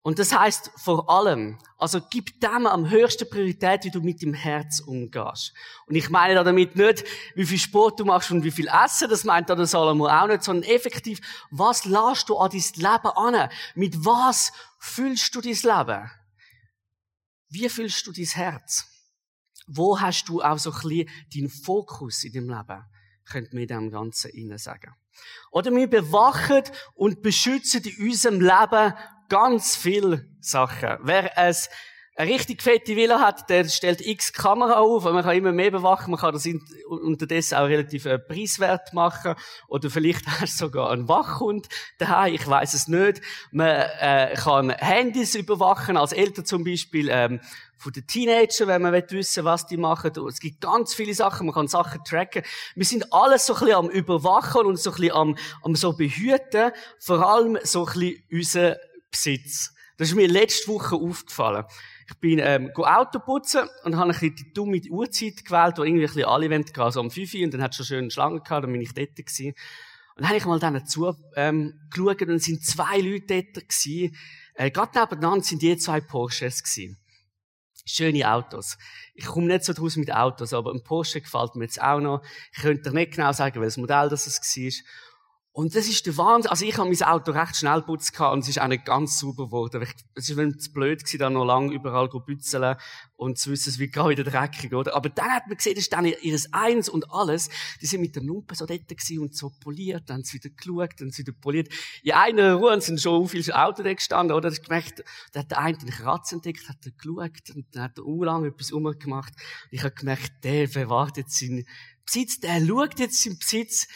Und 0.03 0.17
das 0.17 0.33
heißt 0.33 0.71
vor 0.77 1.07
allem, 1.11 1.59
also 1.77 2.01
gib 2.09 2.39
dem 2.41 2.65
am 2.65 2.89
höchsten 2.89 3.29
Priorität, 3.29 3.83
wie 3.83 3.91
du 3.91 4.01
mit 4.01 4.21
dem 4.23 4.33
Herz 4.33 4.79
umgehst. 4.79 5.53
Und 5.85 5.95
ich 5.95 6.09
meine 6.09 6.43
damit 6.43 6.75
nicht, 6.75 7.03
wie 7.35 7.45
viel 7.45 7.59
Sport 7.59 7.99
du 7.99 8.05
machst 8.05 8.31
und 8.31 8.43
wie 8.43 8.49
viel 8.49 8.67
Essen, 8.67 9.09
das 9.09 9.25
meint 9.25 9.49
der 9.49 9.63
Salomo 9.67 10.07
auch 10.07 10.25
nicht, 10.25 10.43
sondern 10.43 10.67
effektiv, 10.69 11.19
was 11.51 11.85
lässt 11.85 12.29
du 12.29 12.37
an 12.37 12.49
dein 12.49 12.59
Leben 12.59 13.15
an? 13.15 13.49
Mit 13.75 14.03
was 14.03 14.51
füllst 14.79 15.35
du 15.35 15.41
dein 15.41 15.53
Leben? 15.53 16.09
Wie 17.49 17.69
füllst 17.69 18.07
du 18.07 18.11
dein 18.11 18.25
Herz? 18.25 18.87
Wo 19.67 19.99
hast 19.99 20.27
du 20.27 20.41
auch 20.41 20.57
so 20.57 20.71
ein 20.71 20.81
bisschen 20.81 21.09
deinen 21.31 21.49
Fokus 21.49 22.23
in 22.23 22.33
deinem 22.33 22.49
Leben? 22.49 22.83
Könnte 23.25 23.53
man 23.53 23.61
in 23.61 23.67
dem 23.67 23.91
Ganzen 23.91 24.31
innen 24.31 24.57
sagen. 24.57 24.95
Oder 25.51 25.71
wir 25.71 25.89
bewachen 25.89 26.63
und 26.95 27.21
beschützen 27.21 27.83
in 27.83 28.09
unserem 28.09 28.41
Leben 28.41 28.93
ganz 29.29 29.75
viele 29.75 30.27
Sachen. 30.39 30.97
Wer 31.03 31.37
es 31.37 31.69
eine 32.15 32.29
richtig 32.29 32.61
fette 32.61 32.95
Villa 32.95 33.19
hat, 33.19 33.49
der 33.49 33.67
stellt 33.67 34.05
x 34.05 34.33
Kamera 34.33 34.73
auf 34.73 35.05
und 35.05 35.13
man 35.13 35.23
kann 35.23 35.35
immer 35.35 35.53
mehr 35.53 35.71
bewachen, 35.71 36.11
man 36.11 36.19
kann 36.19 36.33
das 36.33 36.47
unterdessen 36.87 37.55
auch 37.55 37.67
relativ 37.67 38.03
preiswert 38.27 38.93
machen 38.93 39.35
oder 39.67 39.89
vielleicht 39.89 40.27
hast 40.41 40.59
du 40.59 40.65
sogar 40.65 40.91
einen 40.91 41.07
Wachhund 41.07 41.67
daheim, 41.97 42.33
ich 42.33 42.45
weiß 42.45 42.73
es 42.73 42.87
nicht. 42.87 43.21
Man 43.51 43.67
äh, 43.67 44.35
kann 44.35 44.69
Handys 44.71 45.35
überwachen, 45.35 45.97
als 45.97 46.11
Eltern 46.11 46.45
zum 46.45 46.63
Beispiel 46.63 47.09
ähm, 47.09 47.39
von 47.81 47.91
den 47.91 48.05
Teenagern, 48.05 48.67
wenn 48.67 48.81
man 48.83 48.93
wissen 48.93 49.43
was 49.43 49.65
die 49.65 49.77
machen. 49.77 50.11
Es 50.27 50.39
gibt 50.39 50.61
ganz 50.61 50.93
viele 50.93 51.15
Sachen, 51.15 51.47
man 51.47 51.55
kann 51.55 51.67
Sachen 51.67 52.03
tracken. 52.03 52.43
Wir 52.75 52.85
sind 52.85 53.11
alles 53.11 53.47
so 53.47 53.55
ein 53.55 53.59
bisschen 53.59 53.75
am 53.75 53.89
Überwachen 53.89 54.67
und 54.67 54.77
so 54.77 54.91
ein 54.91 54.97
bisschen 54.97 55.15
am, 55.15 55.37
am 55.63 55.75
so 55.75 55.93
behüten, 55.93 56.71
vor 56.99 57.27
allem 57.27 57.57
so 57.63 57.87
ein 57.87 57.93
bisschen 57.93 58.23
unser 58.31 58.77
Besitz. 59.09 59.73
Das 59.97 60.09
ist 60.09 60.15
mir 60.15 60.27
letzte 60.27 60.67
Woche 60.67 60.95
aufgefallen. 60.95 61.65
Ich 62.07 62.17
bin 62.19 62.39
ähm, 62.39 62.71
Auto 62.75 63.19
putzen 63.19 63.67
und 63.83 63.95
habe 63.95 64.11
ein 64.11 64.19
bisschen 64.19 64.35
die 64.35 64.53
dumme 64.53 64.81
Uhrzeit 64.89 65.43
gewählt, 65.43 65.77
wo 65.77 65.83
irgendwie 65.83 66.03
ein 66.03 66.13
bisschen 66.13 66.25
alle 66.25 66.49
wollen, 66.49 66.65
also 66.77 66.99
um 66.99 67.09
5 67.09 67.33
Uhr, 67.33 67.43
und 67.45 67.53
dann 67.53 67.63
hat 67.63 67.71
es 67.71 67.77
schon 67.77 67.85
schön 67.85 68.11
Schlange 68.11 68.41
gehabt, 68.41 68.63
dann 68.63 68.71
bin 68.71 68.81
ich 68.81 68.93
dort 68.93 69.15
gewesen. 69.15 69.55
Und 70.15 70.17
dann 70.17 70.27
habe 70.27 70.37
ich 70.37 70.45
mal 70.45 70.59
dann 70.59 70.85
zu, 70.85 71.15
ähm, 71.35 71.79
geschaut 71.89 72.21
und 72.21 72.29
es 72.29 72.43
sind 72.43 72.63
zwei 72.63 72.99
Leute 72.99 73.43
dort 73.43 73.67
gewesen. 73.67 74.15
Äh, 74.53 74.69
gerade 74.69 74.99
nebeneinander 74.99 75.43
sind 75.43 75.61
die 75.61 75.77
zwei 75.77 76.01
Porsches 76.01 76.61
gewesen. 76.61 77.00
Schöne 77.85 78.31
Autos. 78.31 78.77
Ich 79.13 79.25
komme 79.25 79.47
nicht 79.47 79.63
so 79.63 79.73
draus 79.73 79.95
mit 79.95 80.13
Autos, 80.13 80.53
aber 80.53 80.71
ein 80.71 80.83
Porsche 80.83 81.21
gefällt 81.21 81.55
mir 81.55 81.65
jetzt 81.65 81.81
auch 81.81 81.99
noch. 81.99 82.23
Ich 82.53 82.61
könnte 82.61 82.93
nicht 82.93 83.13
genau 83.13 83.31
sagen, 83.31 83.59
welches 83.59 83.77
Modell 83.77 84.09
das 84.09 84.25
war. 84.25 84.71
Und 85.53 85.75
das 85.75 85.87
ist 85.87 86.05
der 86.05 86.15
Wahnsinn. 86.15 86.49
Also 86.49 86.65
ich 86.65 86.77
habe 86.77 86.89
mein 86.89 87.01
Auto 87.01 87.31
recht 87.31 87.57
schnell 87.57 87.81
putzt 87.81 88.17
und 88.17 88.39
es 88.39 88.47
ist 88.47 88.61
auch 88.61 88.69
nicht 88.69 88.85
ganz 88.85 89.19
sauber 89.19 89.47
geworden. 89.47 89.85
Es 90.15 90.29
ist 90.29 90.37
wenn 90.37 90.51
es 90.51 90.71
blöd 90.71 90.99
gewesen, 91.03 91.19
da 91.19 91.29
noch 91.29 91.43
lang 91.43 91.71
überall 91.71 92.09
zu 92.09 92.21
bützeln 92.21 92.77
und 93.17 93.37
zu 93.37 93.51
wissen, 93.51 93.69
es 93.69 93.77
wird 93.77 93.91
gerade 93.91 94.11
wieder 94.11 94.23
dreckig, 94.23 94.73
oder? 94.73 94.95
Aber 94.95 95.09
dann 95.09 95.29
hat 95.29 95.47
man 95.47 95.57
gesehen, 95.57 95.75
das 95.75 95.83
ist 95.83 95.93
dann 95.93 96.05
ihres 96.05 96.53
Eins 96.53 96.87
und 96.87 97.11
alles. 97.11 97.49
Die 97.81 97.85
sind 97.85 97.99
mit 97.99 98.15
der 98.15 98.23
Lumpe 98.23 98.55
so 98.55 98.65
dort 98.65 98.81
und 99.19 99.35
so 99.35 99.51
poliert, 99.59 100.03
dann 100.05 100.17
haben 100.17 100.23
sie 100.23 100.41
wieder 100.41 100.55
geschaut, 100.55 101.01
dann 101.01 101.11
sie 101.11 101.27
wieder 101.27 101.37
poliert. 101.37 101.67
In 102.01 102.13
einer 102.13 102.53
Ruhe 102.53 102.79
sind 102.79 103.01
schon 103.01 103.27
viele 103.27 103.53
Autos 103.53 103.83
da 103.83 103.93
gestanden, 103.93 104.35
oder? 104.35 104.49
Ich 104.49 104.61
gemerkt, 104.61 105.03
da 105.33 105.41
hat 105.41 105.51
der 105.51 105.59
eine 105.59 105.77
einen 105.77 105.89
Kratz 105.89 106.31
entdeckt, 106.31 106.69
hat 106.69 106.77
er 106.85 106.91
geschaut 106.91 107.55
und 107.55 107.65
dann 107.75 107.83
hat 107.83 107.97
er 107.97 108.05
urlang 108.05 108.45
etwas 108.45 108.71
umgemacht. 108.71 109.33
Ich 109.69 109.83
habe 109.83 109.93
gemerkt, 109.93 110.31
der 110.45 110.69
verwahrt 110.69 111.17
jetzt 111.17 111.37
seinen 111.37 111.65
Besitz, 112.05 112.39
der 112.39 112.65
schaut 112.65 112.99
jetzt 112.99 113.21
seinen 113.21 113.37
Besitz, 113.37 113.87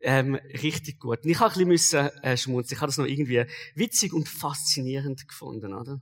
ähm, 0.00 0.34
richtig 0.62 0.98
gut. 0.98 1.24
Und 1.24 1.30
ich 1.30 1.40
habe 1.40 1.50
ein 1.50 1.68
bisschen 1.68 1.68
müssen, 1.68 2.22
äh, 2.22 2.36
schmunzeln. 2.36 2.76
Ich 2.76 2.80
habe 2.80 2.88
das 2.88 2.98
noch 2.98 3.06
irgendwie 3.06 3.44
witzig 3.74 4.12
und 4.12 4.28
faszinierend 4.28 5.26
gefunden, 5.28 5.74
oder? 5.74 6.00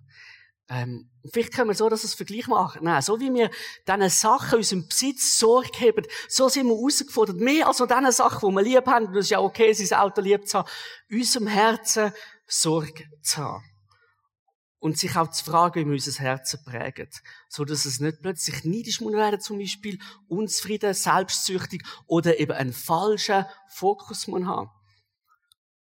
Ähm, 0.71 1.11
vielleicht 1.33 1.55
können 1.55 1.71
wir 1.71 1.75
so 1.75 1.89
dass 1.89 2.05
wir 2.05 2.27
Vergleich 2.27 2.47
machen. 2.47 2.81
Nein, 2.85 3.01
so 3.01 3.19
wie 3.21 3.33
wir 3.33 3.51
diesen 3.87 4.11
Sachen 4.11 4.59
unserem 4.59 4.87
Besitz 4.87 5.39
Sorge 5.39 5.81
haben, 5.81 6.05
so 6.29 6.49
sind 6.49 6.67
wir 6.67 6.75
herausgefordert. 6.75 7.39
Mehr 7.39 7.67
als 7.67 7.81
an 7.81 7.89
diesen 7.89 8.13
Sachen, 8.13 8.51
die 8.51 8.55
wir 8.55 8.63
lieb 8.63 8.87
haben, 8.87 9.07
das 9.15 9.25
ist 9.25 9.31
ja 9.31 9.41
okay, 9.41 9.73
sein 9.73 9.99
Auto 9.99 10.21
lieb 10.21 10.47
zu 10.47 10.59
haben, 10.59 10.69
unserem 11.11 11.47
Herzen 11.47 12.13
Sorge 12.47 13.05
zu 13.23 13.39
haben 13.39 13.68
und 14.81 14.99
sich 14.99 15.17
auch 15.17 15.31
zu 15.31 15.45
fragen, 15.45 15.81
wie 15.81 15.87
wir 15.87 15.93
unser 15.95 16.23
Herzen 16.23 16.61
prägen. 16.65 17.09
So 17.49 17.65
dass 17.65 17.85
es 17.85 18.01
nicht 18.01 18.21
plötzlich 18.23 18.65
neidisch 18.65 19.01
muss 19.01 19.13
werden, 19.13 19.41
zum 19.41 19.59
Beispiel, 19.59 19.99
unzufrieden, 20.29 20.95
selbstsüchtig 20.95 21.83
oder 22.07 22.39
eben 22.39 22.53
einen 22.53 22.73
falschen 22.73 23.45
Fokus 23.69 24.27
muss 24.29 24.45
haben. 24.45 24.71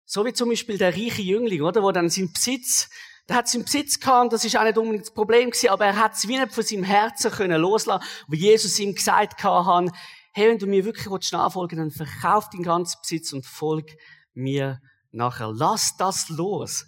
So 0.05 0.25
wie 0.25 0.33
zum 0.33 0.49
Beispiel 0.49 0.77
der 0.77 0.93
reiche 0.93 1.21
Jüngling, 1.21 1.61
oder? 1.61 1.83
Wo 1.83 1.91
dann 1.91 2.09
sein 2.09 2.31
Besitz, 2.33 2.89
der 3.27 3.35
hat 3.37 3.47
seinen 3.47 3.65
Besitz 3.65 3.99
gehabt, 3.99 4.33
das 4.33 4.43
ist 4.43 4.57
auch 4.57 4.63
nicht 4.63 4.77
unbedingt 4.77 5.05
das 5.05 5.13
Problem 5.13 5.51
gewesen, 5.51 5.69
aber 5.69 5.85
er 5.85 5.97
hat 5.97 6.15
es 6.15 6.27
wie 6.27 6.39
nicht 6.39 6.51
von 6.51 6.63
seinem 6.63 6.83
Herzen 6.83 7.29
können 7.29 7.61
loslassen, 7.61 8.03
wo 8.27 8.35
Jesus 8.35 8.79
ihm 8.79 8.95
gesagt 8.95 9.43
hat, 9.43 9.91
hey, 10.33 10.49
wenn 10.49 10.57
du 10.57 10.65
mir 10.65 10.83
wirklich 10.83 11.31
nachfolgen 11.31 11.77
willst, 11.77 11.99
dann 11.99 12.07
verkauf 12.07 12.49
deinen 12.49 12.63
ganzen 12.63 12.99
Besitz 13.01 13.33
und 13.33 13.45
folg 13.45 13.85
mir 14.33 14.81
nachher. 15.11 15.51
Lass 15.53 15.95
das 15.97 16.29
los. 16.29 16.87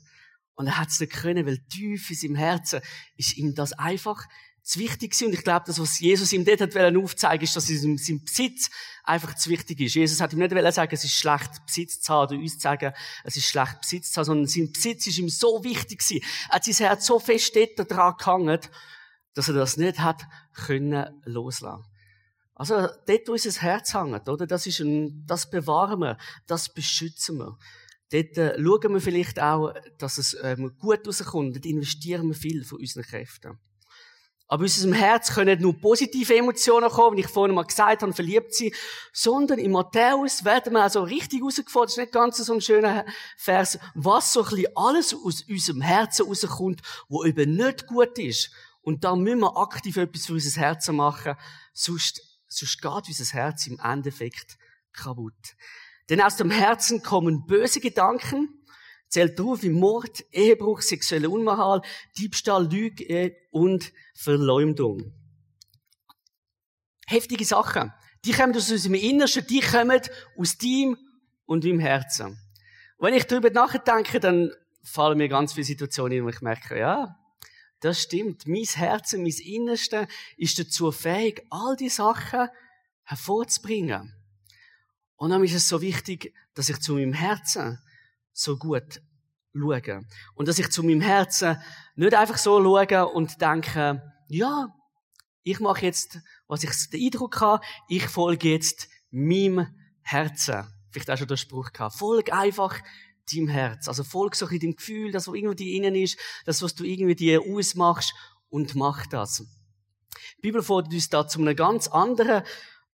Und 0.62 0.68
er 0.68 0.77
hat 0.77 0.89
es 0.89 1.00
nicht 1.00 1.12
können, 1.12 1.46
weil 1.46 1.58
tief 1.58 2.10
in 2.12 2.15
seinem 2.15 2.36
Herzen 2.36 2.82
ist 3.18 3.36
ihm 3.36 3.56
das 3.56 3.74
einfach 3.74 4.27
zu 4.62 4.80
wichtig 4.80 5.12
gewesen. 5.12 5.27
Und 5.27 5.34
ich 5.34 5.44
glaube, 5.44 5.63
das, 5.65 5.80
was 5.80 6.00
Jesus 6.00 6.32
ihm 6.34 6.46
dort 6.46 6.62
hat 6.62 6.75
aufzeigen 6.75 7.44
ist, 7.44 7.56
dass 7.56 7.68
ihm 7.68 7.98
sein 7.98 8.24
Besitz 8.24 8.70
einfach 9.03 9.36
zu 9.36 9.50
wichtig 9.50 9.80
ist. 9.80 9.96
Jesus 9.96 10.22
hat 10.22 10.34
ihm 10.34 10.39
nicht 10.39 10.74
sagen, 10.74 10.94
es 10.94 11.03
ist 11.03 11.15
schlecht, 11.15 11.50
Besitz 11.65 12.00
zu 12.00 12.13
haben, 12.13 12.30
oder 12.32 12.39
uns 12.39 12.53
zu 12.53 12.60
sagen, 12.60 12.94
es 13.24 13.36
ist 13.36 13.48
schlecht, 13.48 13.82
Besitz 13.82 14.12
zu 14.12 14.18
haben, 14.18 14.25
sondern 14.25 14.48
sein 14.48 14.72
Besitz 14.72 15.08
ist 15.08 15.18
ihm 15.18 15.30
so 15.30 15.63
wichtig 15.63 16.00
gewesen. 16.00 16.24
Er 16.50 16.56
hat 16.56 16.63
sein 16.63 16.75
Herz 16.75 17.08
so 17.08 17.18
fest 17.18 17.56
dort 17.56 17.89
dran 17.91 18.15
gehangen, 18.18 18.60
dass 19.34 19.48
er 19.48 19.56
das 19.56 19.77
nicht 19.77 20.00
hat 20.00 20.27
können 20.53 21.22
loslassen. 21.25 21.86
Also, 22.53 22.75
dort, 23.08 23.27
wo 23.27 23.32
unser 23.32 23.62
Herz 23.62 23.96
hängt, 23.96 24.30
oder? 24.30 24.46
Das 24.46 24.68
ist 24.68 24.80
ein, 24.82 25.25
das 25.25 25.50
bewahren 25.50 26.00
wir, 26.01 26.18
das 26.46 26.72
beschützen 26.72 27.39
wir. 27.39 27.58
Dort 28.12 28.38
äh, 28.38 28.62
schauen 28.62 28.94
wir 28.94 29.01
vielleicht 29.01 29.41
auch, 29.41 29.74
dass 29.98 30.18
es 30.18 30.38
ähm, 30.44 30.75
gut 30.77 31.08
rauskommt. 31.08 31.56
Dort 31.56 31.65
investieren 31.65 32.27
wir 32.27 32.36
viel 32.36 32.63
von 32.63 32.80
unseren 32.80 33.03
Kräften. 33.03 33.58
Aber 34.51 34.65
aus 34.65 34.75
unserem 34.75 34.96
Herz 34.96 35.34
können 35.34 35.62
nur 35.62 35.80
positive 35.80 36.36
Emotionen 36.36 36.89
kommen, 36.89 37.15
wie 37.15 37.22
ich 37.22 37.27
vorhin 37.27 37.56
mal 37.56 37.63
gesagt 37.63 38.01
habe, 38.01 38.12
verliebt 38.12 38.53
sein, 38.53 38.72
sondern 39.13 39.60
in 39.60 39.72
Matthäus 39.72 40.44
werden 40.44 40.74
wir 40.74 40.82
also 40.82 41.03
richtig 41.03 41.41
rausgefordert, 41.41 41.88
das 41.88 41.94
ist 41.94 42.00
nicht 42.00 42.12
ganz 42.12 42.38
so 42.38 42.53
ein 42.53 42.60
schöner 42.60 43.06
Vers, 43.38 43.80
was 43.96 44.34
so 44.34 44.44
ein 44.44 44.50
bisschen 44.50 44.75
alles 44.75 45.13
aus 45.13 45.44
unserem 45.44 45.80
Herzen 45.80 46.25
rauskommt, 46.25 46.82
wo 47.08 47.24
eben 47.24 47.56
nicht 47.56 47.88
gut 47.88 48.20
ist. 48.20 48.51
Und 48.82 49.06
da 49.06 49.15
müssen 49.15 49.39
wir 49.39 49.56
aktiv 49.56 49.96
etwas 49.96 50.25
für 50.25 50.34
unser 50.34 50.60
Herz 50.60 50.86
machen, 50.89 51.36
sonst, 51.72 52.22
sonst 52.50 52.82
geht 52.82 53.08
unser 53.08 53.34
Herz 53.34 53.68
im 53.68 53.80
Endeffekt 53.80 54.58
kaputt. 54.91 55.56
Denn 56.12 56.20
aus 56.20 56.36
dem 56.36 56.51
Herzen 56.51 57.01
kommen 57.01 57.46
böse 57.48 57.80
Gedanken, 57.80 58.50
zählt 59.08 59.39
drauf 59.39 59.63
wie 59.63 59.70
Mord, 59.70 60.25
Ehebruch, 60.34 60.82
sexuelle 60.82 61.30
Unmoral, 61.30 61.82
Diebstahl, 62.18 62.70
Lüge 62.70 63.34
und 63.50 63.94
Verleumdung. 64.13 65.13
Heftige 67.08 67.46
Sachen. 67.46 67.94
Die 68.25 68.34
kommen 68.34 68.53
aus 68.53 68.70
unserem 68.70 68.96
Innersten, 68.96 69.48
die 69.48 69.62
kommen 69.62 70.01
aus 70.38 70.58
deinem 70.58 70.98
und 71.46 71.63
deinem 71.63 71.80
Herzen. 71.80 72.38
Wenn 73.00 73.13
ich 73.13 73.24
darüber 73.24 73.50
nachdenke, 73.50 74.20
dann 74.20 74.51
fallen 74.84 75.18
mir 75.18 75.30
ganz 75.30 75.53
viele 75.53 75.63
Situationen, 75.63 76.25
wo 76.25 76.30
ich 76.30 76.41
merke, 76.41 76.77
ja, 76.77 77.18
das 77.80 78.01
stimmt. 78.01 78.46
Mein 78.48 78.65
Herzen, 78.65 79.24
mein 79.24 79.32
Innerste 79.32 80.10
ist 80.36 80.60
dazu 80.60 80.91
fähig, 80.91 81.46
all 81.50 81.77
die 81.77 81.88
Sachen 81.88 82.50
hervorzubringen. 83.03 84.21
Und 85.22 85.30
dann 85.30 85.44
ist 85.44 85.54
es 85.54 85.70
so 85.70 85.82
wichtig, 85.82 86.34
dass 86.56 86.68
ich 86.68 86.80
zu 86.80 86.96
meinem 86.96 87.13
Herzen 87.13 87.78
so 88.34 88.58
gut 88.58 89.04
schaue. 89.54 90.04
Und 90.34 90.48
dass 90.48 90.58
ich 90.58 90.72
zu 90.72 90.82
meinem 90.82 91.01
Herzen 91.01 91.62
nicht 91.94 92.16
einfach 92.16 92.40
so 92.40 92.60
schaue 92.60 93.08
und 93.08 93.40
denke, 93.40 94.01
ja, 94.30 94.75
ich 95.44 95.60
mache 95.60 95.86
jetzt, 95.86 96.18
was 96.48 96.63
ich 96.63 96.72
den 96.90 97.06
Eindruck 97.06 97.40
habe, 97.40 97.63
ich 97.88 98.08
folge 98.08 98.50
jetzt 98.50 98.88
meinem 99.12 99.68
Herzen. 100.01 100.68
Vielleicht 100.90 101.12
auch 101.12 101.18
schon 101.18 101.28
der 101.28 101.38
Spruch 101.38 101.72
gehabt. 101.72 101.98
Folge 101.98 102.34
einfach 102.34 102.80
deinem 103.32 103.48
Herz. 103.48 103.88
Also 103.88 104.04
folge 104.04 104.36
so 104.36 104.48
ein 104.48 104.58
deinem 104.58 104.75
Gefühl, 104.75 105.12
das, 105.12 105.28
was 105.28 105.36
irgendwie 105.36 105.78
innen 105.78 105.94
ist, 105.94 106.18
das, 106.46 106.63
was 106.63 106.74
du 106.74 106.84
irgendwie 106.84 107.13
dir 107.13 107.44
ausmachst 107.44 108.16
und 108.50 108.74
mach 108.74 109.06
das. 109.06 109.46
Die 110.38 110.42
Bibel 110.42 110.63
fordert 110.63 110.92
uns 110.92 111.10
da 111.10 111.28
zu 111.28 111.40
einem 111.40 111.56
ganz 111.56 111.90
anderen 111.90 112.42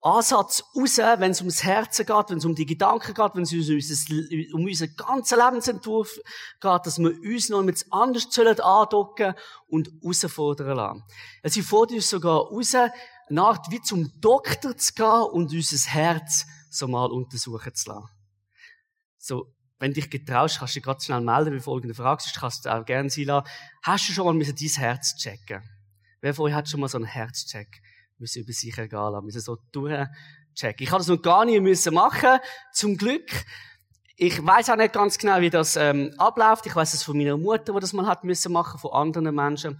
Ansatz 0.02 0.64
raus, 0.76 0.98
wenn 0.98 1.30
es 1.30 1.40
ums 1.40 1.62
Herzen 1.62 2.04
geht, 2.04 2.30
wenn 2.30 2.38
es 2.38 2.44
um 2.44 2.56
die 2.56 2.66
Gedanken 2.66 3.14
geht, 3.14 3.34
wenn 3.34 3.42
es 3.44 3.52
um, 3.52 3.60
unser, 3.60 4.54
unseren 4.54 4.96
ganzen 4.96 5.38
Lebensentwurf 5.38 6.18
geht, 6.60 6.86
dass 6.86 6.98
wir 6.98 7.10
uns 7.10 7.48
noch 7.48 7.62
mit 7.62 7.86
anders 7.90 8.36
andocken 8.60 9.34
und 9.68 9.90
herausfordern 10.02 10.76
lassen. 10.76 11.04
Sie 11.44 11.62
fordern 11.62 11.96
uns 11.96 12.10
sogar 12.10 12.48
raus, 12.48 12.74
eine 12.74 13.42
Art 13.42 13.70
wie 13.70 13.80
zum 13.80 14.10
Doktor 14.20 14.76
zu 14.76 14.92
gehen 14.92 15.22
und 15.32 15.52
unser 15.52 15.90
Herz 15.90 16.46
so 16.68 16.88
mal 16.88 17.10
untersuchen 17.10 17.74
zu 17.74 17.90
lassen. 17.90 18.08
So, 19.18 19.54
wenn 19.78 19.92
dich 19.92 20.10
getraust, 20.10 20.58
kannst 20.58 20.74
du 20.74 20.80
dich 20.80 20.86
ganz 20.86 21.04
schnell 21.04 21.20
melden 21.20 21.54
bei 21.54 21.60
folgender 21.60 21.94
Frage, 21.94 22.22
sonst 22.22 22.40
kannst 22.40 22.64
du 22.64 22.74
auch 22.74 22.84
gerne 22.84 23.08
sie 23.08 23.24
lassen. 23.24 23.48
Hast 23.82 24.08
du 24.08 24.12
schon 24.12 24.36
mal 24.36 24.44
dein 24.44 24.56
Herz 24.56 25.16
checken? 25.16 25.62
Wer 26.20 26.34
von 26.34 26.46
euch 26.46 26.54
hat 26.54 26.68
schon 26.68 26.80
mal 26.80 26.88
so 26.88 26.98
einen 26.98 27.04
Herzcheck? 27.04 27.82
Müssen 28.22 28.42
über 28.42 28.52
sich 28.52 28.76
ergehen 28.78 28.98
lassen, 28.98 29.26
müssen 29.26 29.40
so 29.40 29.58
durchchecken. 29.72 30.84
Ich 30.84 30.90
habe 30.90 31.00
das 31.00 31.08
noch 31.08 31.20
gar 31.20 31.44
nicht 31.44 31.60
müssen 31.60 31.92
machen, 31.92 32.38
zum 32.72 32.96
Glück. 32.96 33.30
Ich 34.16 34.44
weiß 34.44 34.70
auch 34.70 34.76
nicht 34.76 34.92
ganz 34.92 35.18
genau, 35.18 35.40
wie 35.40 35.50
das 35.50 35.76
ähm, 35.76 36.14
abläuft. 36.16 36.66
Ich 36.66 36.76
weiß 36.76 36.94
es 36.94 37.02
von 37.02 37.16
meiner 37.16 37.36
Mutter, 37.36 37.72
die 37.72 37.80
das 37.80 37.92
mal 37.92 38.06
hat 38.06 38.24
müssen 38.24 38.52
machen, 38.52 38.78
von 38.78 38.92
anderen 38.92 39.34
Menschen. 39.34 39.78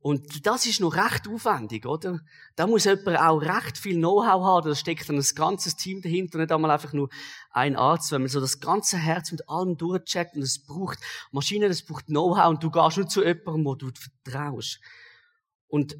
Und 0.00 0.46
das 0.46 0.66
ist 0.66 0.80
noch 0.80 0.96
recht 0.96 1.26
aufwendig, 1.28 1.86
oder? 1.86 2.20
Da 2.56 2.66
muss 2.66 2.84
jemand 2.84 3.18
auch 3.18 3.40
recht 3.40 3.78
viel 3.78 3.96
Know-how 3.96 4.44
haben. 4.44 4.68
Da 4.68 4.74
steckt 4.74 5.08
dann 5.08 5.16
ein 5.16 5.24
ganzes 5.34 5.76
Team 5.76 6.02
dahinter, 6.02 6.36
nicht 6.36 6.52
einmal 6.52 6.70
einfach 6.72 6.92
nur 6.92 7.08
ein 7.50 7.74
Arzt. 7.74 8.12
Wenn 8.12 8.20
man 8.20 8.28
so 8.28 8.38
das 8.38 8.60
ganze 8.60 8.98
Herz 8.98 9.32
mit 9.32 9.48
allem 9.48 9.78
durchcheckt 9.78 10.36
und 10.36 10.42
es 10.42 10.62
braucht 10.62 10.98
Maschinen, 11.30 11.70
es 11.70 11.86
braucht 11.86 12.06
Know-how 12.06 12.50
und 12.50 12.62
du 12.62 12.70
gehst 12.70 12.98
nur 12.98 13.08
zu 13.08 13.24
jemandem, 13.24 13.64
wo 13.64 13.76
du 13.76 13.90
vertraust. 14.24 14.80
Und 15.68 15.96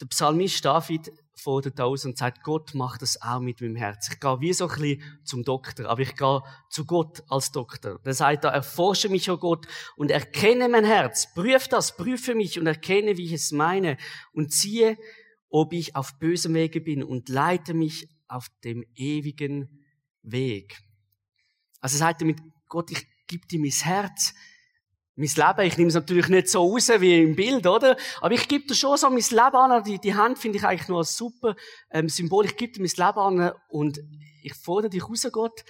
der 0.00 0.06
Psalmist 0.06 0.64
David 0.64 1.10
fordert 1.34 1.80
aus 1.80 2.04
und 2.04 2.16
sagt, 2.16 2.42
Gott 2.42 2.74
macht 2.74 3.02
das 3.02 3.20
auch 3.20 3.40
mit 3.40 3.60
meinem 3.60 3.76
Herz. 3.76 4.08
Ich 4.10 4.20
gehe 4.20 4.40
wie 4.40 4.52
so 4.52 4.68
ein 4.68 4.80
bisschen 4.80 5.20
zum 5.24 5.44
Doktor, 5.44 5.86
aber 5.86 6.00
ich 6.00 6.16
gehe 6.16 6.42
zu 6.70 6.84
Gott 6.86 7.22
als 7.28 7.52
Doktor. 7.52 7.98
Der 8.04 8.14
sagt 8.14 8.44
da, 8.44 8.50
erforsche 8.50 9.08
mich, 9.08 9.30
oh 9.30 9.36
Gott, 9.36 9.66
und 9.96 10.10
erkenne 10.10 10.68
mein 10.68 10.84
Herz. 10.84 11.32
Prüf 11.34 11.68
das, 11.68 11.96
prüfe 11.96 12.34
mich 12.34 12.58
und 12.58 12.66
erkenne, 12.66 13.16
wie 13.16 13.26
ich 13.26 13.32
es 13.32 13.52
meine 13.52 13.98
und 14.32 14.52
ziehe, 14.52 14.98
ob 15.50 15.72
ich 15.72 15.94
auf 15.94 16.18
bösem 16.18 16.54
Wege 16.54 16.80
bin 16.80 17.02
und 17.02 17.28
leite 17.28 17.74
mich 17.74 18.08
auf 18.28 18.48
dem 18.64 18.84
ewigen 18.94 19.84
Weg. 20.22 20.78
Also 21.80 21.98
sagt 21.98 22.22
er 22.22 22.26
mit 22.26 22.40
Gott, 22.68 22.90
ich 22.90 23.06
gebe 23.26 23.46
dir 23.46 23.60
mein 23.60 23.70
Herz, 23.70 24.34
mein 25.16 25.28
Leben, 25.28 25.66
ich 25.66 25.78
nehme 25.78 25.88
es 25.88 25.94
natürlich 25.94 26.28
nicht 26.28 26.48
so 26.48 26.62
raus 26.62 26.90
wie 26.98 27.22
im 27.22 27.34
Bild, 27.34 27.66
oder? 27.66 27.96
Aber 28.20 28.34
ich 28.34 28.46
gebe 28.46 28.66
dir 28.66 28.74
schon 28.74 28.98
so 28.98 29.08
mein 29.08 29.18
Leben 29.18 29.56
an. 29.56 29.82
Die, 29.82 29.98
die 29.98 30.14
Hand 30.14 30.38
finde 30.38 30.58
ich 30.58 30.64
eigentlich 30.64 30.88
nur 30.88 31.00
ein 31.00 31.04
super 31.04 31.56
ähm, 31.90 32.10
Symbol. 32.10 32.44
Ich 32.44 32.56
gebe 32.56 32.74
dir 32.74 32.80
mein 32.80 32.90
Leben 32.90 33.18
an 33.18 33.52
und 33.68 33.98
ich 34.42 34.54
fordere 34.54 34.90
dich 34.90 35.08
raus, 35.08 35.26
Gott, 35.32 35.64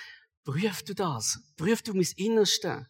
prüf 0.45 0.83
du 0.83 0.95
das. 0.95 1.39
Prüf 1.57 1.81
du 1.83 1.95
mein 1.95 2.09
Innerste. 2.17 2.89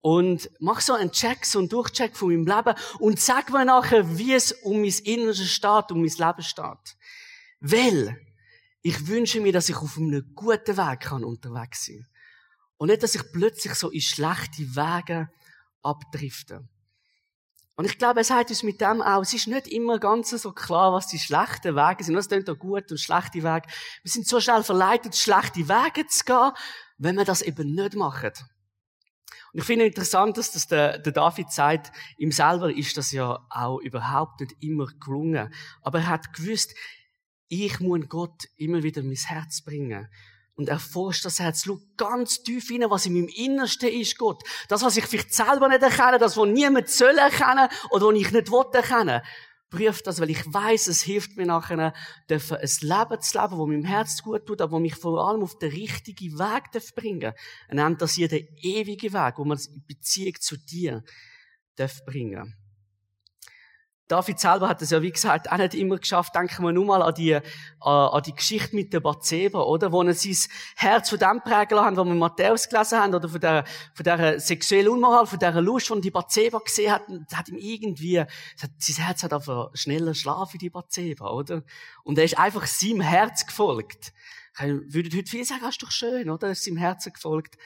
Und 0.00 0.50
mach 0.58 0.80
so 0.80 0.94
einen 0.94 1.12
Check, 1.12 1.44
so 1.44 1.60
einen 1.60 1.68
Durchcheck 1.68 2.16
von 2.16 2.28
meinem 2.28 2.46
Leben 2.46 2.76
und 2.98 3.20
sag 3.20 3.50
mir 3.52 3.64
nachher, 3.64 4.18
wie 4.18 4.34
es 4.34 4.50
um 4.50 4.80
mein 4.80 4.94
Innerste 5.04 5.44
steht, 5.44 5.92
um 5.92 6.00
mein 6.00 6.10
Leben 6.10 6.42
steht. 6.42 6.96
Weil 7.60 8.20
ich 8.82 9.06
wünsche 9.06 9.40
mir, 9.40 9.52
dass 9.52 9.68
ich 9.68 9.76
auf 9.76 9.96
einem 9.96 10.32
guten 10.34 10.76
Weg 10.76 11.00
kann 11.00 11.24
unterwegs 11.24 11.86
sein 11.86 11.98
kann. 11.98 12.17
Und 12.78 12.88
nicht, 12.88 13.02
dass 13.02 13.14
ich 13.14 13.32
plötzlich 13.32 13.74
so 13.74 13.90
in 13.90 14.00
schlechte 14.00 14.62
Wege 14.74 15.28
abdrifte. 15.82 16.66
Und 17.76 17.84
ich 17.84 17.98
glaube, 17.98 18.20
er 18.20 18.24
sagt 18.24 18.50
uns 18.50 18.64
mit 18.64 18.80
dem 18.80 19.02
auch, 19.02 19.22
es 19.22 19.34
ist 19.34 19.46
nicht 19.46 19.68
immer 19.68 20.00
ganz 20.00 20.30
so 20.30 20.52
klar, 20.52 20.92
was 20.92 21.06
die 21.06 21.18
schlechten 21.18 21.76
Wege 21.76 22.02
sind. 22.02 22.16
Was 22.16 22.28
klingt 22.28 22.48
da 22.48 22.54
gut 22.54 22.90
und 22.90 22.98
schlechte 22.98 23.42
Wege? 23.44 23.68
Wir 24.02 24.10
sind 24.10 24.26
so 24.26 24.40
schnell 24.40 24.64
verleitet, 24.64 25.14
schlechte 25.14 25.68
Wege 25.68 26.06
zu 26.08 26.24
gehen, 26.24 26.50
wenn 26.98 27.16
wir 27.16 27.24
das 27.24 27.42
eben 27.42 27.74
nicht 27.74 27.94
machen. 27.94 28.32
Und 29.52 29.60
ich 29.60 29.64
finde 29.64 29.86
interessant, 29.86 30.36
dass 30.36 30.50
das 30.50 30.66
der, 30.66 30.98
der 30.98 31.12
David 31.12 31.52
sagt, 31.52 31.92
ihm 32.16 32.32
selber 32.32 32.72
ist 32.72 32.96
das 32.96 33.12
ja 33.12 33.46
auch 33.48 33.78
überhaupt 33.78 34.40
nicht 34.40 34.56
immer 34.60 34.86
gelungen. 35.00 35.52
Aber 35.80 35.98
er 35.98 36.08
hat 36.08 36.32
gewusst, 36.32 36.74
ich 37.46 37.80
muss 37.80 38.08
Gott 38.08 38.48
immer 38.56 38.82
wieder 38.82 39.02
mein 39.02 39.14
Herz 39.14 39.62
bringen 39.62 40.08
und 40.58 40.68
erforscht 40.68 41.24
das 41.24 41.38
Herz. 41.38 41.62
Schau 41.64 41.78
ganz 41.96 42.42
tief 42.42 42.68
hinein, 42.68 42.90
was 42.90 43.06
in 43.06 43.14
meinem 43.14 43.28
Innersten 43.28 43.88
ist, 43.88 44.18
Gott. 44.18 44.42
Das, 44.68 44.82
was 44.82 44.96
ich 44.96 45.06
vielleicht 45.06 45.32
selber 45.32 45.68
nicht 45.68 45.82
erkenne, 45.82 46.18
das, 46.18 46.36
was 46.36 46.48
niemand 46.48 46.88
soll 46.88 47.16
erkennen 47.16 47.68
oder 47.90 48.08
was 48.08 48.16
ich 48.16 48.32
nicht 48.32 48.50
will 48.50 48.64
erkennen. 48.72 49.22
Prüf 49.70 50.02
das, 50.02 50.20
weil 50.20 50.30
ich 50.30 50.44
weiß, 50.46 50.88
es 50.88 51.02
hilft 51.02 51.36
mir 51.36 51.46
nachher, 51.46 51.78
ein 51.78 51.92
Leben 52.28 53.20
zu 53.20 53.38
leben, 53.38 53.50
das 53.50 53.50
meinem 53.50 53.84
Herz 53.84 54.22
gut 54.22 54.46
tut, 54.46 54.60
aber 54.60 54.72
wo 54.72 54.78
mich 54.80 54.94
vor 54.94 55.28
allem 55.28 55.42
auf 55.42 55.58
den 55.58 55.70
richtigen 55.70 56.38
Weg 56.38 56.94
bringen 56.94 57.20
darf. 57.20 57.34
Er 57.68 57.74
nennt 57.74 58.02
das 58.02 58.14
hier 58.14 58.28
den 58.28 58.48
ewigen 58.56 59.12
Weg, 59.12 59.34
wo 59.36 59.44
man 59.44 59.58
in 59.58 59.84
Beziehung 59.86 60.34
zu 60.40 60.56
dir 60.56 61.04
bringen 62.06 62.34
darf. 62.34 62.67
David 64.08 64.40
selber 64.40 64.68
hat 64.68 64.80
es 64.80 64.88
ja, 64.90 65.02
wie 65.02 65.12
gesagt, 65.12 65.52
auch 65.52 65.58
nicht 65.58 65.74
immer 65.74 65.98
geschafft. 65.98 66.34
Denken 66.34 66.64
wir 66.64 66.72
nur 66.72 66.86
mal 66.86 67.02
an 67.02 67.14
die, 67.14 67.38
an 67.80 68.22
die 68.22 68.34
Geschichte 68.34 68.74
mit 68.74 68.92
der 68.92 69.00
Bathseba, 69.00 69.60
oder? 69.60 69.92
Wo 69.92 70.02
er 70.02 70.14
sein 70.14 70.36
Herz 70.76 71.10
von 71.10 71.18
dem 71.18 71.42
prägen 71.42 71.78
haben, 71.78 71.96
was 71.96 72.06
wir 72.06 72.14
Matthäus 72.14 72.68
gelesen 72.68 72.98
haben, 72.98 73.14
oder 73.14 73.28
von 73.28 73.40
der, 73.40 73.64
von 73.94 74.04
der 74.04 74.40
sexuellen 74.40 74.88
Unmoral, 74.88 75.26
von 75.26 75.38
der 75.38 75.60
Lust, 75.60 75.90
die 75.90 76.00
die 76.00 76.10
Bathseba 76.10 76.58
gesehen 76.58 76.92
hat, 76.92 77.02
hat 77.34 77.48
ihm 77.50 77.58
irgendwie, 77.58 78.20
hat, 78.20 78.70
sein 78.78 79.04
Herz 79.04 79.22
hat 79.22 79.34
einfach 79.34 79.70
schneller 79.74 80.14
schlafen 80.14 80.58
die 80.58 80.70
Bathseba, 80.70 81.30
oder? 81.30 81.62
Und 82.02 82.16
er 82.16 82.24
ist 82.24 82.38
einfach 82.38 82.66
seinem 82.66 83.02
Herz 83.02 83.46
gefolgt. 83.46 84.14
Ich 84.60 84.94
würde 84.94 85.16
heute 85.16 85.30
viel 85.30 85.44
sagen, 85.44 85.60
das 85.60 85.70
ist 85.72 85.82
doch 85.82 85.90
schön, 85.90 86.30
oder? 86.30 86.48
Er 86.48 86.52
ist 86.52 86.64
seinem 86.64 86.78
Herzen 86.78 87.12
gefolgt. 87.12 87.56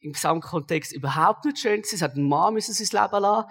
Im 0.00 0.12
Gesamtkontext 0.12 0.92
überhaupt 0.92 1.44
nicht 1.44 1.58
schön 1.58 1.80
gewesen. 1.80 1.94
Es 1.94 2.02
hat 2.02 2.14
einen 2.14 2.28
Mann 2.28 2.54
müssen 2.54 2.74
sein 2.74 3.02
Leben 3.02 3.22
lassen. 3.22 3.48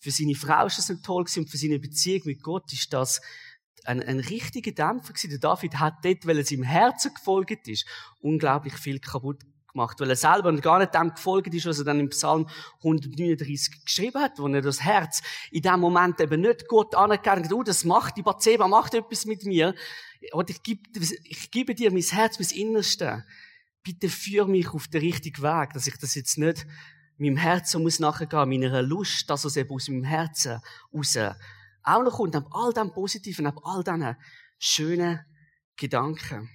Für 0.00 0.10
seine 0.10 0.34
Frau 0.34 0.66
ist 0.66 0.78
das 0.78 0.88
nicht 0.88 1.04
toll 1.04 1.24
gewesen 1.24 1.40
und 1.40 1.50
für 1.50 1.58
seine 1.58 1.78
Beziehung 1.78 2.22
mit 2.24 2.42
Gott 2.42 2.72
ist 2.72 2.92
das 2.92 3.20
ein, 3.84 4.02
ein 4.02 4.18
richtiger 4.18 4.72
Dämpfer 4.72 5.12
gewesen. 5.12 5.30
Der 5.30 5.38
David 5.38 5.78
hat 5.78 6.04
dort, 6.04 6.26
weil 6.26 6.38
er 6.38 6.44
seinem 6.44 6.62
Herzen 6.64 7.14
gefolgt 7.14 7.68
ist, 7.68 7.86
unglaublich 8.20 8.74
viel 8.74 8.98
kaputt 8.98 9.42
gemacht, 9.72 10.00
weil 10.00 10.10
er 10.10 10.16
selber 10.16 10.52
gar 10.56 10.80
nicht 10.80 10.94
dem 10.94 11.10
gefolgt 11.10 11.54
ist, 11.54 11.66
was 11.66 11.78
er 11.78 11.84
dann 11.84 12.00
im 12.00 12.08
Psalm 12.08 12.48
139 12.78 13.84
geschrieben 13.84 14.20
hat, 14.20 14.38
wo 14.38 14.48
er 14.48 14.62
das 14.62 14.82
Herz 14.82 15.22
in 15.50 15.62
dem 15.62 15.80
Moment 15.80 16.20
eben 16.20 16.40
nicht 16.40 16.66
Gott 16.66 16.94
anerkennt, 16.94 17.44
hat, 17.44 17.52
oh, 17.52 17.62
das 17.62 17.84
macht, 17.84 18.16
die 18.16 18.22
Bathseba 18.22 18.66
macht 18.66 18.94
etwas 18.94 19.26
mit 19.26 19.44
mir, 19.44 19.74
und 20.32 20.50
ich 20.50 20.62
gebe, 20.62 20.82
ich 21.24 21.50
gebe 21.50 21.74
dir 21.74 21.90
mein 21.90 22.02
Herz, 22.02 22.38
mein 22.38 22.58
Innerste. 22.58 23.24
Bitte 23.82 24.08
führ 24.08 24.46
mich 24.46 24.68
auf 24.68 24.88
den 24.88 25.00
richtigen 25.00 25.42
Weg, 25.42 25.72
dass 25.72 25.86
ich 25.86 25.96
das 25.96 26.14
jetzt 26.14 26.36
nicht 26.36 26.66
meinem 27.20 27.36
Herzen 27.36 27.82
muss 27.82 27.98
nachgehen, 27.98 28.48
meiner 28.48 28.82
Lust, 28.82 29.28
dass 29.28 29.44
es 29.44 29.56
eben 29.56 29.70
aus 29.70 29.88
meinem 29.88 30.04
Herzen 30.04 30.60
raus 30.92 31.16
auch 31.82 32.02
noch 32.02 32.16
kommt, 32.16 32.36
ab 32.36 32.48
all 32.52 32.72
dem 32.72 32.92
Positiven, 32.92 33.46
ab 33.46 33.60
all 33.64 33.82
diesen 33.82 34.16
schönen 34.58 35.20
Gedanken. 35.76 36.50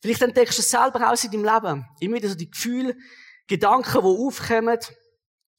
Vielleicht 0.00 0.22
entdeckst 0.22 0.58
du 0.58 0.62
es 0.62 0.70
selber 0.70 1.10
aus 1.10 1.24
in 1.24 1.30
deinem 1.30 1.44
Leben. 1.44 1.86
Immer 2.00 2.16
wieder 2.16 2.28
so 2.28 2.34
die 2.34 2.50
Gefühle, 2.50 2.96
Gedanken, 3.46 3.92
die 3.92 3.98
aufkommen. 3.98 4.78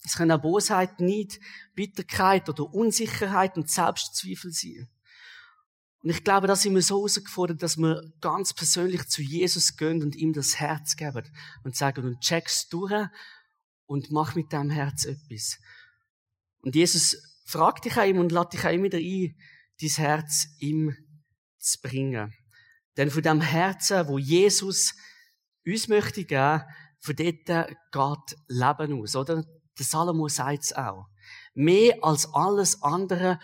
Es 0.03 0.15
können 0.15 0.32
auch 0.32 0.41
Bosheit, 0.41 1.00
Neid, 1.00 1.39
Bitterkeit 1.75 2.48
oder 2.48 2.74
Unsicherheit 2.74 3.58
und 3.58 3.70
Selbstzweifel 3.70 4.51
sein. 4.51 4.89
Und 6.01 6.12
ich 6.12 6.24
glaube, 6.24 6.48
da 6.48 6.56
sind 6.56 6.75
wir 6.75 6.82
so 6.82 6.98
herausgefordert, 6.98 7.62
dass 7.62 7.77
wir 7.77 8.01
ganz 8.22 8.53
persönlich 8.53 9.06
zu 9.10 9.22
Jesus 9.22 9.75
gehen 9.75 10.01
und 10.01 10.15
ihm 10.15 10.32
das 10.32 10.58
Herz 10.58 10.96
geben 10.96 11.29
und 11.63 11.75
sagen, 11.75 12.06
und 12.06 12.22
check's 12.22 12.70
durch 12.70 12.94
und 13.89 14.12
mach 14.12 14.36
mit 14.36 14.53
deinem 14.53 14.69
Herz 14.69 15.05
etwas. 15.05 15.58
Und 16.62 16.75
Jesus 16.75 17.17
fragt 17.43 17.86
dich 17.86 17.98
auch 17.98 18.05
ihm 18.05 18.19
und 18.19 18.31
lädt 18.31 18.53
dich 18.53 18.63
auch 18.63 18.72
immer 18.72 18.84
wieder 18.84 19.00
ein, 19.00 19.36
dein 19.81 19.89
Herz 19.89 20.48
ihm 20.60 20.96
zu 21.58 21.81
bringen. 21.81 22.31
Denn 22.98 23.10
von 23.10 23.24
dem 23.24 23.41
Herzen, 23.41 24.08
wo 24.08 24.19
Jesus 24.19 24.93
uns 25.65 25.88
möchte 25.88 26.24
geben, 26.24 26.62
von 27.00 27.15
dort 27.15 27.46
geht 27.48 28.39
Leben 28.48 29.01
aus, 29.01 29.15
oder? 29.15 29.43
Der 29.77 29.86
Salomo 29.86 30.27
sagt 30.27 30.65
es 30.65 30.74
auch. 30.74 31.08
Mehr 31.55 31.98
als 32.03 32.31
alles 32.31 32.84
andere 32.84 33.39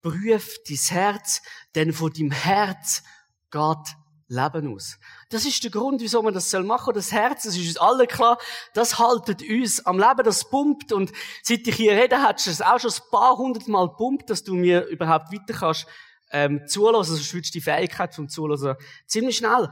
prüft 0.00 0.70
dein 0.70 0.76
Herz, 0.76 1.42
denn 1.74 1.92
von 1.92 2.12
deinem 2.12 2.30
Herz 2.30 3.02
geht 3.50 3.96
Leben 4.28 4.74
aus. 4.74 4.98
Das 5.30 5.46
ist 5.46 5.64
der 5.64 5.70
Grund, 5.70 6.02
wieso 6.02 6.22
man 6.22 6.34
das 6.34 6.52
machen 6.52 6.84
soll. 6.84 6.94
Das 6.94 7.12
Herz, 7.12 7.44
das 7.44 7.56
ist 7.56 7.66
uns 7.66 7.76
alle 7.78 8.06
klar, 8.06 8.38
das 8.74 8.98
haltet 8.98 9.42
uns 9.42 9.84
am 9.86 9.98
Leben, 9.98 10.22
das 10.22 10.48
pumpt. 10.48 10.92
Und 10.92 11.12
seit 11.42 11.66
ich 11.66 11.74
hier 11.74 11.92
rede, 11.92 12.20
hat 12.22 12.46
es 12.46 12.60
auch 12.60 12.78
schon 12.78 12.90
ein 12.90 13.10
paar 13.10 13.36
hundert 13.38 13.68
Mal 13.68 13.88
pumpt, 13.88 14.28
dass 14.28 14.44
du 14.44 14.54
mir 14.54 14.86
überhaupt 14.86 15.32
weiter 15.32 15.58
kannst 15.58 15.86
ähm, 16.30 16.66
zulassen, 16.66 17.16
sonst 17.16 17.32
würdest 17.32 17.54
du 17.54 17.58
die 17.58 17.64
Fähigkeit 17.64 18.14
vom 18.14 18.28
Zulassen 18.28 18.74
ziemlich 19.06 19.38
schnell 19.38 19.70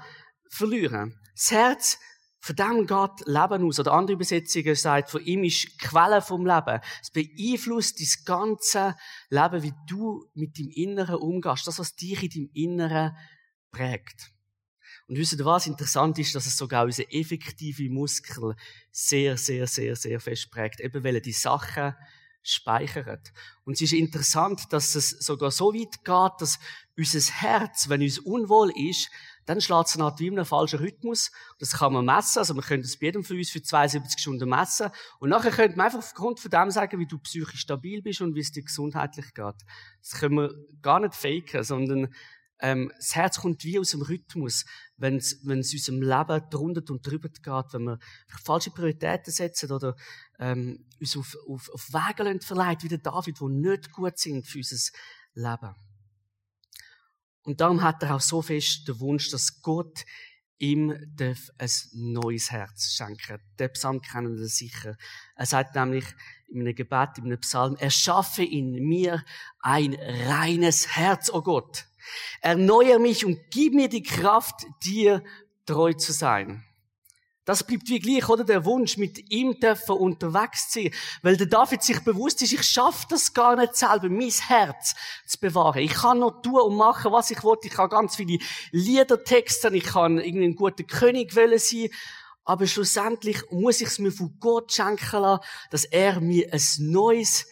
verlieren. 0.49 1.21
Das 1.35 1.51
Herz, 1.51 1.99
von 2.41 2.57
dem 2.57 2.87
geht 2.87 3.27
Leben 3.27 3.67
aus. 3.67 3.81
Oder 3.81 3.93
andere 3.93 4.15
Übersetzungen 4.15 4.75
sagt, 4.75 5.11
von 5.11 5.23
ihm 5.25 5.45
ist 5.45 5.79
Quelle 5.81 6.23
vom 6.23 6.47
Leben. 6.47 6.81
Es 7.03 7.11
beeinflusst 7.11 8.01
dein 8.01 8.25
ganze 8.25 8.97
Leben, 9.29 9.63
wie 9.63 9.75
du 9.89 10.25
mit 10.35 10.57
dem 10.57 10.71
Inneren 10.71 11.17
umgehst. 11.17 11.67
Das, 11.67 11.79
was 11.79 11.97
dich 11.97 12.23
in 12.23 12.31
deinem 12.31 12.51
Inneren 12.55 13.17
prägt. 13.73 14.36
Und 15.09 15.17
wisst 15.17 15.35
ihr 15.35 15.45
was? 15.45 15.67
Interessant 15.67 16.19
ist, 16.19 16.35
dass 16.35 16.47
es 16.47 16.57
sogar 16.57 16.85
unsere 16.85 17.11
effektive 17.13 17.89
Muskel 17.91 18.57
sehr, 18.91 19.37
sehr, 19.37 19.67
sehr, 19.67 19.95
sehr 19.95 20.21
fest 20.21 20.51
prägt. 20.51 20.81
Eben 20.81 21.05
weil 21.05 21.17
er 21.17 21.21
die 21.21 21.33
Sachen 21.33 21.95
speichert. 22.43 23.33
Und 23.65 23.75
es 23.75 23.81
ist 23.81 23.93
interessant, 23.93 24.73
dass 24.73 24.95
es 24.95 25.11
sogar 25.11 25.51
so 25.51 25.75
weit 25.75 26.05
geht, 26.05 26.41
dass 26.41 26.59
unser 26.97 27.33
Herz, 27.33 27.89
wenn 27.89 28.03
uns 28.03 28.19
unwohl 28.19 28.71
ist, 28.77 29.11
dann 29.47 29.61
schlägt 29.61 29.89
es 29.89 29.97
nach 29.97 30.19
wie 30.19 30.31
einem 30.31 30.45
falschen 30.45 30.79
Rhythmus. 30.79 31.31
Das 31.59 31.73
kann 31.73 31.93
man 31.93 32.05
messen. 32.05 32.39
Also 32.39 32.55
man 32.55 32.65
könnte 32.65 32.87
es 32.87 32.99
bei 32.99 33.07
jedem 33.07 33.25
von 33.25 33.37
uns 33.37 33.51
für 33.51 33.63
72 33.63 34.21
Stunden 34.21 34.49
messen. 34.49 34.91
Und 35.19 35.31
nachher 35.31 35.51
könnte 35.51 35.77
man 35.77 35.87
einfach 35.87 36.01
aufgrund 36.01 36.41
von 36.41 36.51
dem 36.51 36.71
sagen, 36.71 36.99
wie 36.99 37.07
du 37.07 37.19
psychisch 37.19 37.61
stabil 37.61 38.03
bist 38.03 38.21
und 38.21 38.35
wie 38.35 38.41
es 38.41 38.53
dir 38.53 38.63
gesundheitlich 38.63 39.35
geht. 39.35 39.55
Das 40.01 40.13
können 40.19 40.37
wir 40.37 40.55
gar 40.83 41.01
nicht 41.01 41.15
faken, 41.15 41.63
sondern 41.63 42.15
ähm, 42.61 42.91
das 42.97 43.15
Herz 43.15 43.41
kommt 43.41 43.65
wie 43.65 43.79
aus 43.79 43.91
dem 43.91 44.03
Rhythmus, 44.03 44.65
wenn 44.97 45.17
es 45.17 45.43
unserem 45.45 46.01
Leben 46.01 46.51
drunter 46.51 46.93
und 46.93 47.07
drüber 47.07 47.29
geht, 47.29 47.73
wenn 47.73 47.85
wir 47.85 47.99
falsche 48.43 48.71
Prioritäten 48.71 49.33
setzen 49.33 49.71
oder 49.73 49.95
ähm, 50.39 50.87
uns 51.01 51.17
auf, 51.17 51.37
auf, 51.49 51.69
auf 51.73 51.93
Wege 51.93 52.41
verleiht, 52.41 52.83
wie 52.83 52.89
der 52.89 52.99
David, 52.99 53.41
die 53.41 53.45
nicht 53.45 53.93
gut 53.93 54.19
sind 54.19 54.47
für 54.47 54.59
unser 54.59 54.93
Leben. 55.35 55.75
Und 57.43 57.61
darum 57.61 57.83
hat 57.83 58.03
er 58.03 58.17
auch 58.17 58.21
so 58.21 58.43
fest 58.43 58.89
den 58.89 58.99
Wunsch, 58.99 59.31
dass 59.31 59.61
Gott 59.63 60.05
ihm 60.59 60.97
darf 61.15 61.51
ein 61.59 61.71
neues 61.93 62.51
Herz 62.51 62.93
schenken. 62.93 63.39
Der 63.59 63.69
Psalm 63.69 64.01
kennen 64.01 64.37
wir 64.37 64.49
sicher. 64.49 64.97
Er 65.37 65.47
sagt 65.47 65.75
nämlich 65.75 66.07
in 66.49 66.61
einem 66.61 66.75
Gebet, 66.75 67.19
in 67.19 67.25
einem 67.25 67.41
Psalm, 67.41 67.77
erschaffe 67.77 68.43
in 68.43 68.73
mir 68.73 69.25
ein 69.61 69.95
reines 69.95 70.97
Herz, 70.97 71.29
o 71.31 71.37
oh 71.37 71.43
Gott. 71.43 71.87
Erneuere 72.41 72.99
mich 72.99 73.25
und 73.25 73.39
gib 73.51 73.75
mir 73.75 73.89
die 73.89 74.03
Kraft, 74.03 74.67
dir 74.85 75.23
treu 75.67 75.93
zu 75.93 76.13
sein. 76.13 76.65
Das 77.47 77.63
bleibt 77.63 77.89
wie 77.89 78.01
gleich, 78.01 78.29
oder? 78.29 78.43
Der 78.43 78.65
Wunsch, 78.65 78.97
mit 78.97 79.31
ihm 79.31 79.61
dürfen 79.61 79.95
unterwegs 79.97 80.69
zu 80.69 80.83
sein. 80.83 80.91
Weil 81.23 81.37
der 81.37 81.47
David 81.47 81.81
sich 81.81 82.01
bewusst 82.01 82.43
ist, 82.43 82.53
ich 82.53 82.65
schaffe 82.65 83.07
das 83.09 83.33
gar 83.33 83.55
nicht 83.55 83.77
selber, 83.77 84.09
mein 84.09 84.31
Herz 84.31 84.97
zu 85.27 85.39
bewahren. 85.39 85.81
Ich 85.81 85.95
kann 85.95 86.19
noch 86.19 86.43
tun 86.43 86.61
und 86.61 86.77
machen, 86.77 87.13
was 87.13 87.31
ich 87.31 87.45
will. 87.45 87.57
Ich 87.63 87.71
kann 87.71 87.89
ganz 87.89 88.17
viele 88.17 88.41
Lieder 88.73 89.23
texten. 89.23 89.75
Ich 89.75 89.85
kann 89.85 90.19
irgendwie 90.19 90.47
ein 90.47 90.57
guter 90.57 90.83
König 90.83 91.33
sein. 91.33 91.89
Aber 92.43 92.67
schlussendlich 92.67 93.39
muss 93.53 93.81
ich 93.81 93.89
es 93.89 94.01
mir 94.01 94.11
von 94.11 94.37
Gott 94.41 94.73
schenken 94.73 95.21
lassen, 95.21 95.45
dass 95.71 95.85
er 95.85 96.21
mir 96.21 96.53
ein 96.53 96.61
neues 96.79 97.47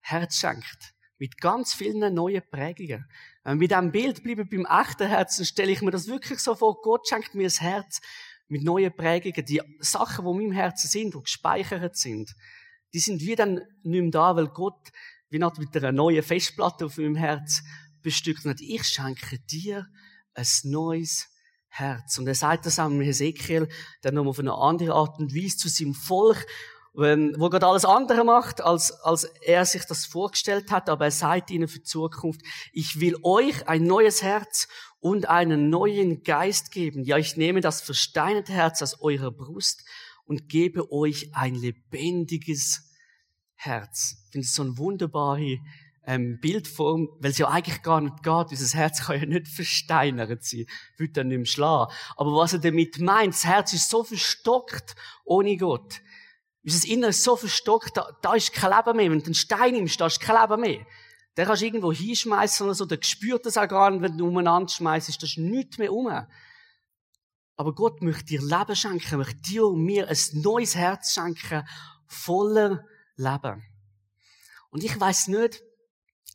Herz 0.00 0.36
schenkt. 0.36 0.94
Mit 1.18 1.38
ganz 1.38 1.74
vielen 1.74 2.14
neuen 2.14 2.42
Prägungen. 2.50 3.06
Wir 3.46 3.54
mit 3.54 3.70
diesem 3.70 3.92
Bild 3.92 4.24
bleiben 4.24 4.48
beim 4.48 4.66
echten 4.66 5.06
Herzen, 5.06 5.44
stelle 5.44 5.70
ich 5.70 5.80
mir 5.80 5.92
das 5.92 6.08
wirklich 6.08 6.40
so 6.40 6.56
vor, 6.56 6.80
Gott 6.82 7.06
schenkt 7.06 7.36
mir 7.36 7.46
ein 7.46 7.50
Herz 7.50 8.00
mit 8.48 8.64
neuen 8.64 8.94
Prägungen. 8.94 9.44
Die 9.46 9.62
Sachen, 9.78 10.24
die 10.24 10.30
in 10.30 10.36
meinem 10.36 10.52
Herzen 10.52 10.88
sind, 10.88 11.14
die 11.14 11.22
gespeichert 11.22 11.96
sind, 11.96 12.34
die 12.92 12.98
sind 12.98 13.20
wie 13.20 13.36
dann 13.36 13.60
nicht 13.84 14.02
mehr 14.02 14.10
da, 14.10 14.34
weil 14.34 14.48
Gott 14.48 14.90
wie 15.28 15.38
nicht 15.38 15.58
mit 15.58 15.76
einer 15.76 15.92
neuen 15.92 16.24
Festplatte 16.24 16.86
auf 16.86 16.98
meinem 16.98 17.14
Herz 17.14 17.62
bestückt 18.02 18.44
hat. 18.44 18.60
Ich 18.60 18.82
schenke 18.82 19.38
dir 19.38 19.86
ein 20.34 20.46
neues 20.64 21.28
Herz. 21.68 22.18
Und 22.18 22.26
er 22.26 22.34
sagt 22.34 22.66
das 22.66 22.80
auch 22.80 22.90
im 22.90 23.00
Hesekiel, 23.00 23.68
dann 24.02 24.14
nochmal 24.14 24.30
auf 24.30 24.40
eine 24.40 24.54
andere 24.54 24.92
Art 24.92 25.20
und 25.20 25.36
Weise 25.36 25.56
zu 25.56 25.68
seinem 25.68 25.94
Volk, 25.94 26.46
wo 26.96 27.50
Gott 27.50 27.62
alles 27.62 27.84
andere 27.84 28.24
macht, 28.24 28.62
als, 28.62 28.90
als 29.02 29.24
er 29.24 29.64
sich 29.66 29.84
das 29.84 30.06
vorgestellt 30.06 30.70
hat, 30.70 30.88
aber 30.88 31.06
er 31.06 31.10
sagt 31.10 31.50
ihnen 31.50 31.68
für 31.68 31.80
die 31.80 31.84
Zukunft, 31.84 32.40
ich 32.72 33.00
will 33.00 33.16
euch 33.22 33.68
ein 33.68 33.84
neues 33.84 34.22
Herz 34.22 34.66
und 34.98 35.28
einen 35.28 35.68
neuen 35.68 36.22
Geist 36.22 36.70
geben. 36.70 37.04
Ja, 37.04 37.18
ich 37.18 37.36
nehme 37.36 37.60
das 37.60 37.82
versteinerte 37.82 38.52
Herz 38.52 38.80
aus 38.80 39.00
eurer 39.00 39.30
Brust 39.30 39.84
und 40.24 40.48
gebe 40.48 40.90
euch 40.90 41.34
ein 41.34 41.54
lebendiges 41.54 42.90
Herz. 43.54 44.16
Ich 44.26 44.32
finde 44.32 44.44
es 44.46 44.54
so 44.54 44.62
eine 44.62 44.78
wunderbare 44.78 45.58
ähm, 46.06 46.38
Bildform, 46.40 47.08
weil 47.20 47.32
es 47.32 47.38
ja 47.38 47.48
eigentlich 47.48 47.82
gar 47.82 48.00
nicht 48.00 48.22
geht. 48.22 48.50
Dieses 48.50 48.74
Herz 48.74 49.04
kann 49.04 49.20
ja 49.20 49.26
nicht 49.26 49.48
versteinert 49.48 50.44
sein, 50.44 50.66
wird 50.96 51.16
dann 51.16 51.28
nicht 51.28 51.36
mehr 51.36 51.46
schlagen. 51.46 51.92
Aber 52.16 52.32
was 52.36 52.54
er 52.54 52.60
damit 52.60 53.00
meint, 53.00 53.34
das 53.34 53.44
Herz 53.44 53.72
ist 53.74 53.90
so 53.90 54.02
verstockt 54.02 54.94
ohne 55.24 55.56
Gott. 55.56 56.00
Unser 56.66 56.88
Inneres 56.88 57.18
ist 57.18 57.24
so 57.24 57.36
verstockt, 57.36 57.96
da, 57.96 58.10
da 58.20 58.34
ist 58.34 58.52
kein 58.52 58.72
Leben 58.72 58.96
mehr. 58.96 59.10
Wenn 59.12 59.20
du 59.20 59.26
einen 59.26 59.34
Stein 59.34 59.74
nimmst, 59.74 60.00
da 60.00 60.06
ist 60.06 60.20
kein 60.20 60.40
Leben 60.40 60.60
mehr. 60.60 60.86
Den 61.36 61.46
kannst 61.46 61.62
du 61.62 61.66
irgendwo 61.66 61.92
hinschmeißen 61.92 62.66
oder 62.66 62.74
so, 62.74 62.86
der 62.86 62.98
spürt 63.02 63.46
das 63.46 63.56
auch 63.56 63.68
gar 63.68 63.90
nicht, 63.90 64.02
wenn 64.02 64.18
du 64.18 64.26
umeinander 64.26 64.68
schmeißt, 64.68 65.22
da 65.22 65.26
ist 65.26 65.38
nichts 65.38 65.78
mehr 65.78 65.92
um. 65.92 66.08
Aber 67.56 67.72
Gott 67.72 68.02
möchte 68.02 68.24
dir 68.24 68.42
Leben 68.42 68.74
schenken, 68.74 69.18
möchte 69.18 69.40
dir 69.42 69.66
und 69.66 69.84
mir 69.84 70.08
ein 70.08 70.16
neues 70.32 70.74
Herz 70.74 71.12
schenken, 71.12 71.66
voller 72.06 72.84
Leben. 73.16 73.62
Und 74.70 74.82
ich 74.82 74.98
weiß 74.98 75.28
nicht, 75.28 75.62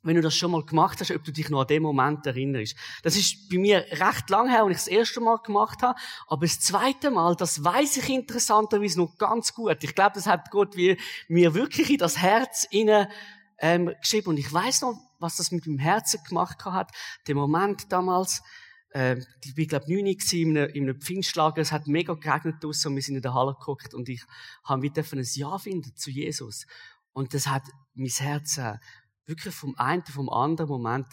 wenn 0.03 0.15
du 0.15 0.21
das 0.21 0.35
schon 0.35 0.51
mal 0.51 0.63
gemacht 0.63 0.99
hast, 0.99 1.11
ob 1.11 1.23
du 1.23 1.31
dich 1.31 1.49
noch 1.49 1.61
an 1.61 1.67
den 1.67 1.83
Moment 1.83 2.25
erinnerst. 2.25 2.75
Das 3.03 3.15
ist 3.15 3.49
bei 3.49 3.57
mir 3.57 3.85
recht 3.91 4.29
lang 4.29 4.49
her, 4.49 4.63
als 4.63 4.71
ich 4.71 4.77
das 4.77 4.87
erste 4.87 5.21
Mal 5.21 5.37
gemacht 5.37 5.81
habe. 5.83 5.99
Aber 6.27 6.45
das 6.45 6.59
zweite 6.59 7.11
Mal, 7.11 7.35
das 7.35 7.63
weiß 7.63 7.97
ich 7.97 8.09
interessanterweise 8.09 8.99
noch 8.99 9.17
ganz 9.17 9.53
gut. 9.53 9.83
Ich 9.83 9.93
glaube, 9.93 10.13
das 10.15 10.25
hat 10.25 10.49
Gott 10.49 10.75
mir 10.75 11.53
wirklich 11.53 11.89
in 11.91 11.97
das 11.97 12.17
Herz 12.17 12.65
inne 12.71 13.09
ähm, 13.59 13.93
geschrieben. 14.01 14.29
Und 14.29 14.37
ich 14.37 14.51
weiß 14.51 14.81
noch, 14.81 14.99
was 15.19 15.37
das 15.37 15.51
mit 15.51 15.67
meinem 15.67 15.79
Herzen 15.79 16.19
gemacht 16.27 16.65
hat. 16.65 16.91
Der 17.27 17.35
Moment 17.35 17.91
damals, 17.91 18.41
äh, 18.89 19.17
ich 19.45 19.55
bin, 19.55 19.67
glaube 19.67 19.85
neun 19.93 20.07
in 20.07 20.57
einem, 20.57 20.69
in 20.73 20.83
einem 20.83 20.99
Pfingstlager, 20.99 21.61
es 21.61 21.71
hat 21.71 21.87
mega 21.87 22.15
geregnet 22.15 22.63
draussen 22.63 22.89
und 22.89 22.95
wir 22.95 23.03
sind 23.03 23.15
in 23.15 23.21
der 23.21 23.35
Halle 23.35 23.53
geguckt 23.53 23.93
und 23.93 24.09
ich 24.09 24.23
habe 24.63 24.81
wieder 24.81 25.03
ein 25.11 25.27
Ja 25.33 25.57
finden 25.59 25.95
zu 25.95 26.09
Jesus. 26.09 26.65
Und 27.13 27.33
das 27.33 27.47
hat 27.47 27.63
mein 27.93 28.07
Herz 28.07 28.57
äh, 28.57 28.77
wirklich 29.31 29.55
vom 29.55 29.75
einen 29.77 30.05
vom 30.05 30.29
anderen 30.29 30.69
Moment, 30.69 31.07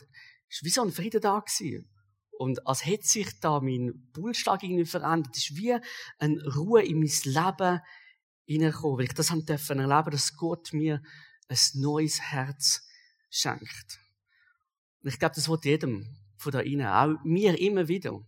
ist 0.51 0.65
wie 0.65 0.71
so 0.71 0.83
ein 0.83 0.93
Frieden 0.93 1.23
da 1.23 1.39
gewesen. 1.39 1.89
Und 2.39 2.67
als 2.67 2.87
hätte 2.87 3.07
sich 3.07 3.41
da 3.41 3.61
mein 3.61 4.11
Pulsschlag 4.13 4.63
irgendwie 4.63 4.85
verändert. 4.85 5.37
Es 5.37 5.51
ist 5.51 5.57
wie 5.57 5.77
eine 6.19 6.55
Ruhe 6.55 6.85
in 6.85 7.01
mein 7.01 7.11
Leben 7.25 7.81
hineingekommen, 8.45 8.99
weil 8.99 9.07
ich 9.07 9.15
das 9.15 9.31
haben 9.31 9.45
dürfen 9.45 9.81
erleben, 9.81 10.11
dass 10.11 10.37
Gott 10.37 10.73
mir 10.73 11.03
ein 11.49 11.59
neues 11.75 12.21
Herz 12.21 12.87
schenkt. 13.29 13.99
Und 15.03 15.11
ich 15.11 15.19
glaube, 15.19 15.35
das 15.35 15.49
wird 15.49 15.65
jedem 15.65 16.17
von 16.37 16.53
da 16.53 16.61
innen, 16.61 16.87
auch 16.87 17.17
mir 17.25 17.59
immer 17.59 17.89
wieder. 17.89 18.21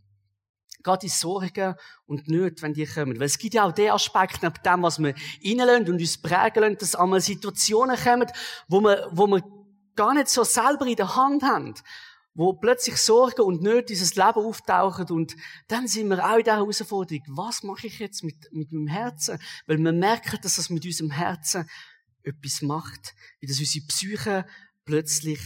Gerade 0.82 1.06
die 1.06 1.08
Sorgen 1.08 1.74
und 2.06 2.28
Nöte, 2.28 2.62
wenn 2.62 2.72
die 2.72 2.86
kommen. 2.86 3.18
Weil 3.20 3.26
es 3.26 3.38
gibt 3.38 3.54
ja 3.54 3.64
auch 3.64 3.72
den 3.72 3.90
Aspekt, 3.90 4.42
neben 4.42 4.54
dem, 4.64 4.82
was 4.82 4.98
wir 4.98 5.14
reinlassen 5.44 5.92
und 5.92 6.00
uns 6.00 6.20
prägen 6.20 6.62
lassen, 6.62 6.78
dass 6.78 6.94
einmal 6.94 7.20
Situationen 7.20 7.96
kommen, 7.96 8.26
wo 8.66 8.80
wir, 8.80 9.08
wo 9.12 9.26
wir 9.26 9.42
gar 9.96 10.14
nicht 10.14 10.28
so 10.28 10.44
selber 10.44 10.86
in 10.86 10.96
der 10.96 11.16
Hand 11.16 11.42
haben. 11.42 11.74
Wo 12.34 12.52
plötzlich 12.52 12.96
Sorgen 12.96 13.42
und 13.42 13.62
Nöte 13.62 13.92
unser 13.92 14.26
Leben 14.26 14.46
auftauchen 14.46 15.06
und 15.10 15.34
dann 15.66 15.88
sind 15.88 16.08
wir 16.08 16.24
auch 16.24 16.38
in 16.38 16.44
der 16.44 16.56
Herausforderung. 16.56 17.24
Was 17.28 17.64
mache 17.64 17.88
ich 17.88 17.98
jetzt 17.98 18.22
mit, 18.22 18.52
mit 18.52 18.70
meinem 18.72 18.86
Herzen? 18.86 19.38
Weil 19.66 19.78
wir 19.78 19.92
merken, 19.92 20.38
dass 20.40 20.56
das 20.56 20.70
mit 20.70 20.84
unserem 20.84 21.10
Herzen 21.10 21.68
etwas 22.22 22.62
macht. 22.62 23.14
Wie 23.40 23.46
das 23.46 23.58
unsere 23.58 23.84
Psyche 23.86 24.46
plötzlich 24.84 25.40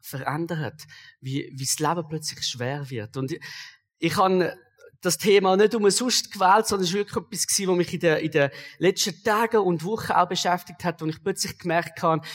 verändert. 0.00 0.82
Wie, 1.20 1.50
wie 1.54 1.64
das 1.64 1.78
Leben 1.78 2.08
plötzlich 2.08 2.44
schwer 2.44 2.90
wird. 2.90 3.16
Und 3.16 3.30
ich, 3.30 3.40
ich 3.98 4.16
habe 4.16 4.56
das 5.04 5.18
Thema 5.18 5.56
nicht 5.56 5.74
umsonst 5.74 6.32
gewählt, 6.32 6.66
sondern 6.66 6.86
es 6.86 6.92
war 6.92 7.00
wirklich 7.00 7.24
etwas, 7.24 7.46
gewesen, 7.46 7.68
was 7.68 7.76
mich 7.76 7.94
in 7.94 8.00
den, 8.00 8.16
in 8.18 8.30
den 8.30 8.50
letzten 8.78 9.22
Tagen 9.22 9.58
und 9.58 9.84
Wochen 9.84 10.12
auch 10.12 10.28
beschäftigt 10.28 10.82
hat, 10.84 11.00
wo 11.00 11.06
ich 11.06 11.22
plötzlich 11.22 11.58
gemerkt 11.58 12.02
habe, 12.02 12.26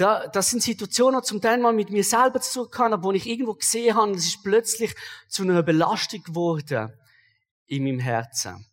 da, 0.00 0.26
das 0.28 0.50
sind 0.50 0.62
Situationen, 0.62 1.20
die 1.20 1.26
zum 1.26 1.40
Teil 1.40 1.58
mal 1.58 1.72
mit 1.72 1.90
mir 1.90 2.04
selber 2.04 2.40
zu 2.40 2.66
tun 2.66 2.92
haben, 2.92 3.02
wo 3.02 3.12
ich 3.12 3.28
irgendwo 3.28 3.54
gesehen 3.54 3.94
habe, 3.94 4.12
es 4.12 4.26
ist 4.26 4.42
plötzlich 4.42 4.94
zu 5.28 5.42
einer 5.42 5.62
Belastung 5.62 6.22
geworden 6.22 6.92
in 7.66 7.84
meinem 7.84 7.98
Herzen. 7.98 8.66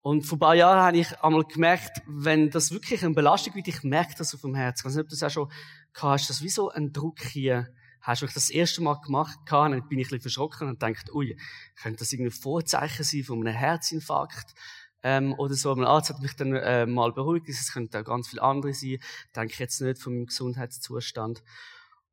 Und 0.00 0.22
vor 0.22 0.36
ein 0.36 0.40
paar 0.40 0.54
Jahren 0.54 0.80
habe 0.80 0.96
ich 0.96 1.20
einmal 1.22 1.44
gemerkt, 1.44 2.00
wenn 2.06 2.48
das 2.48 2.70
wirklich 2.70 3.04
eine 3.04 3.14
Belastung 3.14 3.54
wird, 3.54 3.68
ich 3.68 3.82
merke 3.82 4.14
das 4.16 4.34
auf 4.34 4.40
dem 4.40 4.54
Herzen. 4.54 4.80
Ich 4.80 4.84
weiß 4.86 4.94
nicht, 4.94 5.04
ob 5.04 5.08
du 5.10 5.16
das 5.16 5.22
auch 5.22 5.30
schon 5.30 5.52
gehabt 5.92 6.20
hast, 6.20 6.30
das 6.30 6.42
wie 6.42 6.48
so 6.48 6.70
ein 6.70 6.92
Druck 6.92 7.20
hier 7.20 7.68
hast 8.00 8.22
du 8.22 8.26
ich 8.26 8.32
das 8.32 8.50
erste 8.50 8.82
Mal 8.82 8.94
gemacht 8.94 9.38
gehabt, 9.44 9.72
dann 9.72 9.88
bin 9.88 9.98
ich 9.98 10.06
ein 10.06 10.10
bisschen 10.10 10.22
verschrocken 10.22 10.68
und 10.68 10.82
dachte, 10.82 11.14
ui, 11.14 11.36
könnte 11.80 11.98
das 11.98 12.12
irgendwie 12.12 12.30
Vorzeichen 12.30 13.04
sein 13.04 13.24
von 13.24 13.46
einem 13.46 13.54
Herzinfarkt? 13.54 14.54
Ähm, 15.02 15.34
oder 15.38 15.54
so. 15.54 15.74
Mein 15.74 15.86
Arzt 15.86 16.10
hat 16.10 16.20
mich 16.20 16.36
dann 16.36 16.54
äh, 16.54 16.86
mal 16.86 17.12
beruhigt, 17.12 17.48
es 17.48 17.72
könnte 17.72 18.00
auch 18.00 18.04
ganz 18.04 18.28
viel 18.28 18.40
andere 18.40 18.74
sein, 18.74 18.98
denke 19.34 19.52
ich 19.52 19.58
jetzt 19.58 19.80
nicht 19.80 20.00
von 20.00 20.14
meinem 20.14 20.26
Gesundheitszustand. 20.26 21.42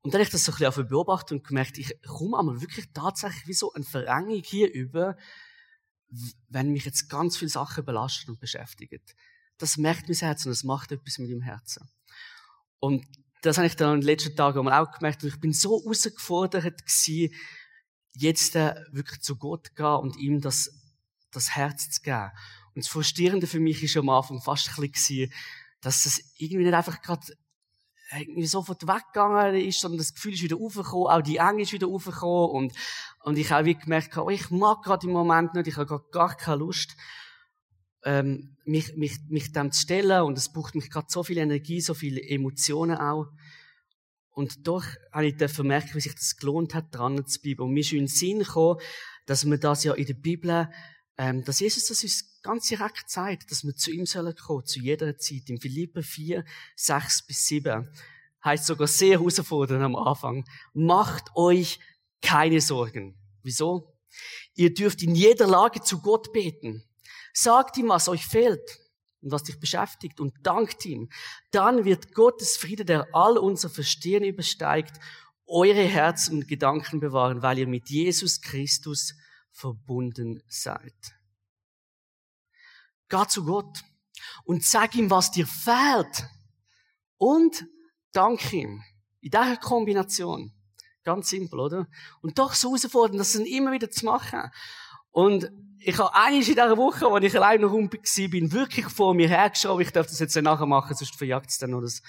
Und 0.01 0.13
dann 0.13 0.19
habe 0.19 0.23
ich 0.23 0.29
das 0.29 0.45
so 0.45 0.53
ein 0.53 0.57
bisschen 0.57 0.87
beobachtet 0.87 1.31
und 1.33 1.47
gemerkt, 1.47 1.77
ich 1.77 1.93
komme 2.03 2.39
einmal 2.39 2.61
wirklich 2.61 2.85
tatsächlich 2.93 3.47
wie 3.47 3.53
so 3.53 3.73
eine 3.73 3.83
Verengung 3.83 4.41
hier 4.41 4.71
über, 4.71 5.17
wenn 6.47 6.71
mich 6.71 6.85
jetzt 6.85 7.09
ganz 7.09 7.35
viele 7.35 7.49
Sachen 7.49 7.83
belastet 7.83 8.29
und 8.29 8.39
beschäftigen. 8.39 9.01
Das 9.57 9.75
merkt 9.77 10.07
mein 10.07 10.17
Herz 10.17 10.45
und 10.45 10.51
das 10.51 10.63
macht 10.63 10.91
etwas 10.91 11.17
mit 11.17 11.29
dem 11.29 11.41
Herzen. 11.41 11.89
Und 12.79 13.05
das 13.41 13.57
habe 13.57 13.67
ich 13.67 13.75
dann 13.75 13.95
in 13.95 14.01
den 14.01 14.05
letzten 14.05 14.35
Tagen 14.35 14.69
auch 14.69 14.91
gemerkt. 14.91 15.23
Und 15.23 15.29
ich 15.29 15.39
bin 15.39 15.53
so 15.53 15.81
herausgefordert 15.81 16.85
gewesen, 16.85 17.33
jetzt 18.13 18.55
äh, 18.55 18.75
wirklich 18.91 19.21
zu 19.21 19.35
Gott 19.35 19.75
gehen 19.75 19.85
und 19.85 20.15
ihm 20.17 20.41
das, 20.41 20.71
das 21.31 21.55
Herz 21.55 21.89
zu 21.89 22.01
geben. 22.01 22.31
Und 22.77 22.85
das 22.85 22.91
Frustrierende 22.91 23.47
für 23.47 23.59
mich 23.59 23.81
ist 23.81 23.97
am 23.97 24.07
Anfang 24.07 24.39
fast 24.39 24.69
ein 24.77 24.91
bisschen, 24.91 25.33
dass 25.81 26.05
es 26.05 26.35
irgendwie 26.37 26.63
nicht 26.63 26.75
einfach 26.75 27.01
gerade 27.01 27.25
irgendwie 28.15 28.45
sofort 28.45 28.83
weggegangen 28.87 29.55
ist, 29.55 29.79
sondern 29.79 29.97
das 29.97 30.13
Gefühl 30.13 30.33
ist 30.33 30.43
wieder 30.43 30.57
aufgekommen, 30.57 31.07
auch 31.07 31.23
die 31.23 31.37
Enge 31.37 31.63
ist 31.63 31.73
wieder 31.73 31.87
aufgekommen 31.87 32.51
und, 32.51 32.73
und 33.23 33.35
ich 33.39 33.49
habe 33.51 33.65
wie 33.65 33.73
gemerkt, 33.73 34.15
oh, 34.15 34.29
ich 34.29 34.51
mag 34.51 34.83
gerade 34.83 35.07
im 35.07 35.13
Moment 35.13 35.55
nicht, 35.55 35.65
ich 35.65 35.75
habe 35.75 35.87
gerade 35.87 36.05
gar 36.11 36.37
keine 36.37 36.57
Lust 36.57 36.95
ähm, 38.03 38.55
mich, 38.63 38.95
mich, 38.95 39.21
mich 39.27 39.51
dem 39.53 39.71
zu 39.71 39.81
stellen 39.81 40.21
und 40.21 40.37
es 40.37 40.53
braucht 40.53 40.75
mich 40.75 40.91
gerade 40.91 41.07
so 41.09 41.23
viel 41.23 41.39
Energie, 41.39 41.81
so 41.81 41.95
viele 41.95 42.21
Emotionen 42.21 42.97
auch. 42.97 43.25
Und 44.29 44.67
doch 44.67 44.85
habe 45.11 45.25
ich 45.25 45.63
merken, 45.63 45.95
wie 45.95 46.01
sich 46.01 46.13
das 46.13 46.37
gelohnt 46.37 46.75
hat, 46.75 46.93
dran 46.93 47.25
zu 47.25 47.41
bleiben. 47.41 47.63
Und 47.63 47.73
mir 47.73 47.79
ist 47.79 47.91
in 47.91 48.01
den 48.01 48.07
Sinn 48.07 48.37
gekommen, 48.37 48.79
dass 49.25 49.45
man 49.45 49.59
das 49.59 49.83
ja 49.83 49.95
in 49.95 50.05
der 50.05 50.13
Bibel, 50.13 50.69
ähm, 51.17 51.43
dass 51.43 51.59
Jesus 51.59 51.87
das 51.87 52.03
uns 52.03 52.41
ganz 52.41 52.67
direkt 52.67 53.09
zeigt, 53.09 53.51
dass 53.51 53.63
wir 53.63 53.75
zu 53.75 53.91
ihm 53.91 54.05
sollen 54.05 54.35
kommen, 54.35 54.65
zu 54.65 54.79
jeder 54.79 55.17
Zeit. 55.17 55.49
In 55.49 55.59
Philipper 55.59 56.03
4, 56.03 56.45
6 56.75 57.27
bis 57.27 57.47
7 57.47 57.89
heißt 58.45 58.65
sogar 58.65 58.87
sehr 58.87 59.19
herausfordernd 59.19 59.83
am 59.83 59.95
Anfang. 59.95 60.45
Macht 60.73 61.35
euch 61.35 61.79
keine 62.21 62.61
Sorgen. 62.61 63.15
Wieso? 63.43 63.97
Ihr 64.55 64.73
dürft 64.73 65.01
in 65.01 65.15
jeder 65.15 65.47
Lage 65.47 65.81
zu 65.81 66.01
Gott 66.01 66.31
beten. 66.33 66.83
Sagt 67.33 67.77
ihm, 67.77 67.89
was 67.89 68.09
euch 68.09 68.25
fehlt 68.25 68.79
und 69.21 69.31
was 69.31 69.43
dich 69.43 69.59
beschäftigt 69.59 70.19
und 70.19 70.33
dankt 70.43 70.85
ihm. 70.85 71.09
Dann 71.51 71.85
wird 71.85 72.13
Gottes 72.13 72.57
Friede, 72.57 72.85
der 72.85 73.07
all 73.13 73.37
unser 73.37 73.69
Verstehen 73.69 74.23
übersteigt, 74.23 74.97
eure 75.45 75.83
Herzen 75.83 76.35
und 76.35 76.47
Gedanken 76.47 76.99
bewahren, 76.99 77.41
weil 77.41 77.59
ihr 77.59 77.67
mit 77.67 77.89
Jesus 77.89 78.41
Christus 78.41 79.13
verbunden 79.51 80.43
seid. 80.47 80.95
Geh 83.09 83.27
zu 83.27 83.45
Gott 83.45 83.83
und 84.43 84.63
sag 84.63 84.95
ihm, 84.95 85.09
was 85.09 85.31
dir 85.31 85.47
fehlt 85.47 86.27
und 87.17 87.65
dank 88.11 88.53
ihm. 88.53 88.83
In 89.21 89.31
dieser 89.31 89.57
Kombination. 89.57 90.53
Ganz 91.03 91.29
simpel, 91.29 91.59
oder? 91.59 91.87
Und 92.21 92.37
doch 92.37 92.53
so 92.53 92.69
herausfordernd, 92.69 93.19
das 93.19 93.35
immer 93.35 93.71
wieder 93.71 93.89
zu 93.89 94.05
machen. 94.05 94.51
Und 95.11 95.49
ich 95.79 95.97
habe 95.97 96.13
eines 96.13 96.47
in 96.49 96.55
dieser 96.55 96.77
Woche, 96.77 97.07
als 97.07 97.25
ich 97.25 97.35
allein 97.35 97.61
noch 97.61 97.71
rum 97.71 97.89
bin 97.89 98.51
wirklich 98.51 98.85
vor 98.87 99.13
mir 99.13 99.29
hergeschaut. 99.29 99.81
Ich 99.81 99.91
darf 99.91 100.07
das 100.07 100.19
jetzt 100.19 100.35
nachher 100.35 100.65
machen, 100.65 100.95
sonst 100.95 101.15
verjagt 101.15 101.49
es 101.49 101.57
dann 101.59 101.71
noch 101.71 101.81
das, 101.81 102.01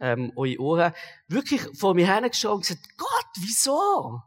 ähm, 0.00 0.32
eure 0.36 0.58
Ohren. 0.60 0.92
Wirklich 1.28 1.62
vor 1.78 1.94
mir 1.94 2.06
hergeschaut 2.06 2.54
und 2.54 2.60
gesagt, 2.62 2.88
Gott, 2.96 3.28
wieso? 3.38 4.22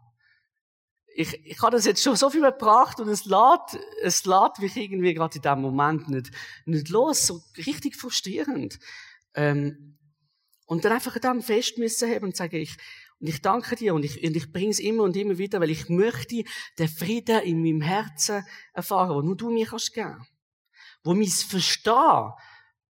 Ich, 1.15 1.45
ich 1.45 1.61
habe 1.61 1.75
das 1.75 1.85
jetzt 1.85 2.01
schon 2.01 2.15
so 2.15 2.29
viel 2.29 2.41
gebracht 2.41 2.99
und 2.99 3.07
es 3.07 3.25
lädt, 3.25 3.79
es 4.01 4.25
lädt 4.25 4.59
mich 4.59 4.75
irgendwie 4.75 5.13
gerade 5.13 5.35
in 5.35 5.41
diesem 5.41 5.61
Moment 5.61 6.09
nicht, 6.09 6.31
nicht 6.65 6.89
los. 6.89 7.27
So 7.27 7.41
richtig 7.57 7.95
frustrierend. 7.95 8.79
Ähm, 9.35 9.97
und 10.65 10.85
dann 10.85 10.93
einfach 10.93 11.15
an 11.15 11.21
dem 11.21 11.41
fest 11.41 11.77
müssen 11.77 12.09
haben 12.09 12.25
und 12.25 12.35
sagen, 12.35 12.55
ich, 12.55 12.77
und 13.19 13.29
ich 13.29 13.41
danke 13.41 13.75
dir 13.75 13.93
und 13.93 14.03
ich, 14.03 14.23
und 14.23 14.35
ich 14.35 14.51
bringe 14.51 14.71
es 14.71 14.79
immer 14.79 15.03
und 15.03 15.15
immer 15.15 15.37
wieder, 15.37 15.61
weil 15.61 15.69
ich 15.69 15.87
möchte 15.87 16.43
den 16.77 16.87
Frieden 16.87 17.41
in 17.43 17.61
meinem 17.61 17.81
Herzen 17.81 18.45
erfahren, 18.73 19.15
wo 19.15 19.21
nur 19.21 19.37
du 19.37 19.49
mir 19.49 19.65
kannst 19.65 19.93
geben. 19.93 20.25
Wo 21.03 21.13
mein 21.13 21.27
Verstehen 21.27 22.31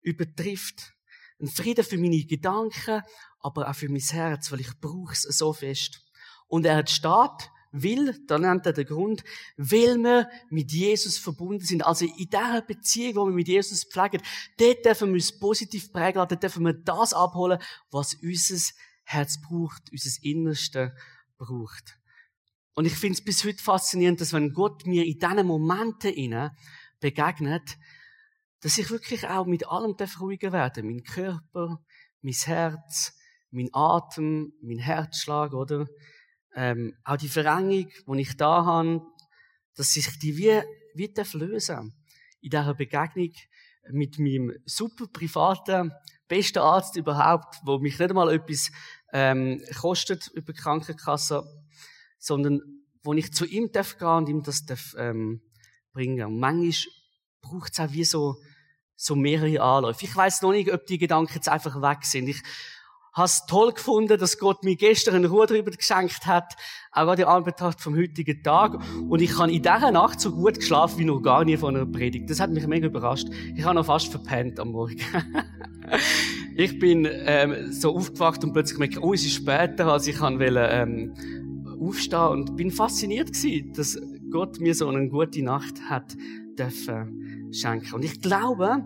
übertrifft. 0.03 0.95
Ein 1.41 1.49
Frieden 1.49 1.85
für 1.85 1.99
meine 1.99 2.25
Gedanken, 2.25 3.03
aber 3.41 3.69
auch 3.69 3.75
für 3.75 3.89
mein 3.89 4.01
Herz, 4.01 4.53
weil 4.53 4.61
ich 4.61 4.79
brauche 4.81 5.15
es 5.15 5.23
so 5.23 5.53
fest. 5.53 6.01
Und 6.47 6.67
er 6.67 6.77
hat 6.77 6.91
will, 7.73 8.19
da 8.27 8.39
nennt 8.39 8.67
er 8.67 8.73
den 8.73 8.87
Grund, 8.87 9.23
weil 9.57 9.97
wir 9.99 10.29
mit 10.49 10.73
Jesus 10.73 11.19
verbunden 11.19 11.65
sind. 11.65 11.87
Also 11.87 12.05
in 12.05 12.29
dieser 12.29 12.63
Beziehung, 12.63 13.17
wo 13.17 13.27
wir 13.27 13.35
mit 13.35 13.49
Jesus 13.49 13.85
pflegen, 13.85 14.23
dort 14.59 14.85
dürfen 14.85 15.09
wir 15.09 15.15
uns 15.15 15.39
positiv 15.39 15.93
prägen, 15.93 16.27
dort 16.29 16.43
dürfen 16.43 16.65
wir 16.65 16.75
das 16.75 17.13
abholen, 17.13 17.59
was 17.91 18.15
unser 18.15 18.73
Herz 19.05 19.41
braucht, 19.41 19.91
unser 19.93 20.23
Innerste 20.23 20.95
braucht. 21.39 21.99
Und 22.75 22.87
ich 22.87 22.95
finde 22.95 23.15
es 23.15 23.25
bis 23.25 23.45
heute 23.45 23.63
faszinierend, 23.63 24.21
dass 24.21 24.33
wenn 24.33 24.53
Gott 24.53 24.87
mir 24.87 25.05
in 25.05 25.19
diesen 25.19 25.47
Momenten 25.47 26.51
begegnet, 27.01 27.77
dass 28.61 28.79
ich 28.79 28.91
wirklich 28.91 29.27
auch 29.27 29.47
mit 29.47 29.67
allem 29.67 29.97
ruhiger 30.21 30.53
werden 30.53 30.87
Mein 30.87 31.03
Körper, 31.03 31.83
mein 32.23 32.35
Herz, 32.35 33.17
mein 33.51 33.71
Atem, 33.73 34.53
mein 34.63 34.79
Herzschlag, 34.79 35.55
oder? 35.55 35.89
Ähm, 36.55 36.95
auch 37.05 37.17
die 37.17 37.29
Verengung, 37.29 37.89
die 37.89 38.21
ich 38.21 38.37
da 38.37 38.65
habe, 38.65 39.03
dass 39.77 39.93
sich 39.93 40.19
die 40.19 40.37
wie, 40.37 40.63
wie 40.95 41.13
lösen 41.39 41.95
In 42.41 42.51
dieser 42.51 42.75
Begegnung 42.75 43.33
mit 43.91 44.19
meinem 44.19 44.53
super 44.67 45.07
privaten, 45.13 45.93
besten 46.29 46.59
Arzt 46.59 46.97
überhaupt, 46.97 47.57
wo 47.65 47.79
mich 47.79 47.99
nicht 47.99 48.11
einmal 48.11 48.33
etwas 48.33 48.71
ähm, 49.13 49.63
kostet 49.81 50.29
über 50.29 50.53
die 50.53 50.61
Krankenkasse, 50.61 51.43
sondern 52.19 52.61
wo 53.03 53.15
ich 53.15 53.33
zu 53.33 53.47
ihm 53.47 53.73
darf 53.73 53.99
gehen 53.99 54.09
und 54.09 54.29
ihm 54.29 54.43
das 54.43 54.65
darf, 54.65 54.95
ähm, 54.99 55.43
bringen. 55.93 56.25
Und 56.27 56.39
manchmal 56.39 56.93
braucht 57.41 57.73
es 57.73 57.81
auch 57.81 57.93
wie 57.93 58.05
so, 58.05 58.37
so 58.95 59.17
mehrere 59.17 59.61
Anläufe. 59.61 60.05
Ich 60.05 60.15
weiß 60.15 60.43
noch 60.43 60.53
nicht, 60.53 60.73
ob 60.73 60.87
die 60.87 60.99
Gedanken 60.99 61.35
jetzt 61.35 61.49
einfach 61.49 61.81
weg 61.81 62.05
sind. 62.05 62.29
Ich 62.29 62.43
habe 63.13 63.27
es 63.27 63.45
toll 63.47 63.73
gefunden, 63.73 64.19
dass 64.19 64.39
Gott 64.39 64.65
mir 64.65 64.77
gestern 64.77 65.17
eine 65.17 65.29
Ruhe 65.29 65.47
darüber 65.47 65.71
geschenkt 65.71 66.27
hat, 66.27 66.55
auch 66.93 67.05
gerade 67.05 67.23
in 67.23 67.29
Anbetracht 67.29 67.81
vom 67.81 67.97
heutigen 67.97 68.43
Tag. 68.43 68.79
Und 69.09 69.21
ich 69.21 69.39
habe 69.39 69.53
in 69.53 69.63
dieser 69.63 69.91
Nacht 69.91 70.21
so 70.21 70.33
gut 70.33 70.57
geschlafen 70.57 70.99
wie 70.99 71.05
noch 71.05 71.21
gar 71.21 71.45
nie 71.45 71.57
von 71.57 71.77
einer 71.77 71.87
Predigt. 71.87 72.31
Das 72.31 72.41
hat 72.41 72.51
mich 72.51 72.67
mega 72.67 72.87
überrascht. 72.87 73.29
Ich 73.57 73.65
habe 73.65 73.75
noch 73.75 73.87
fast 73.87 74.09
verpennt 74.09 74.61
am 74.61 74.73
Morgen. 74.73 74.99
ich 76.57 76.79
bin 76.79 77.09
ähm, 77.11 77.73
so 77.73 77.97
aufgewacht 77.97 78.45
und 78.45 78.53
plötzlich 78.53 78.79
gemerkt, 78.79 79.03
oh, 79.03 79.13
es 79.13 79.25
ist 79.25 79.35
später, 79.35 79.87
als 79.87 80.07
ich 80.07 80.21
wollte, 80.21 80.69
ähm, 80.71 81.15
aufstehen 81.81 82.29
und 82.29 82.57
bin 82.57 82.71
fasziniert 82.71 83.33
gewesen, 83.33 83.73
dass 83.73 83.99
Gott 84.31 84.61
mir 84.61 84.75
so 84.75 84.89
eine 84.89 85.09
gute 85.09 85.43
Nacht 85.43 85.81
hat 85.89 86.17
dürfen 86.59 87.51
schenken. 87.53 87.95
Und 87.95 88.05
ich 88.05 88.21
glaube, 88.21 88.85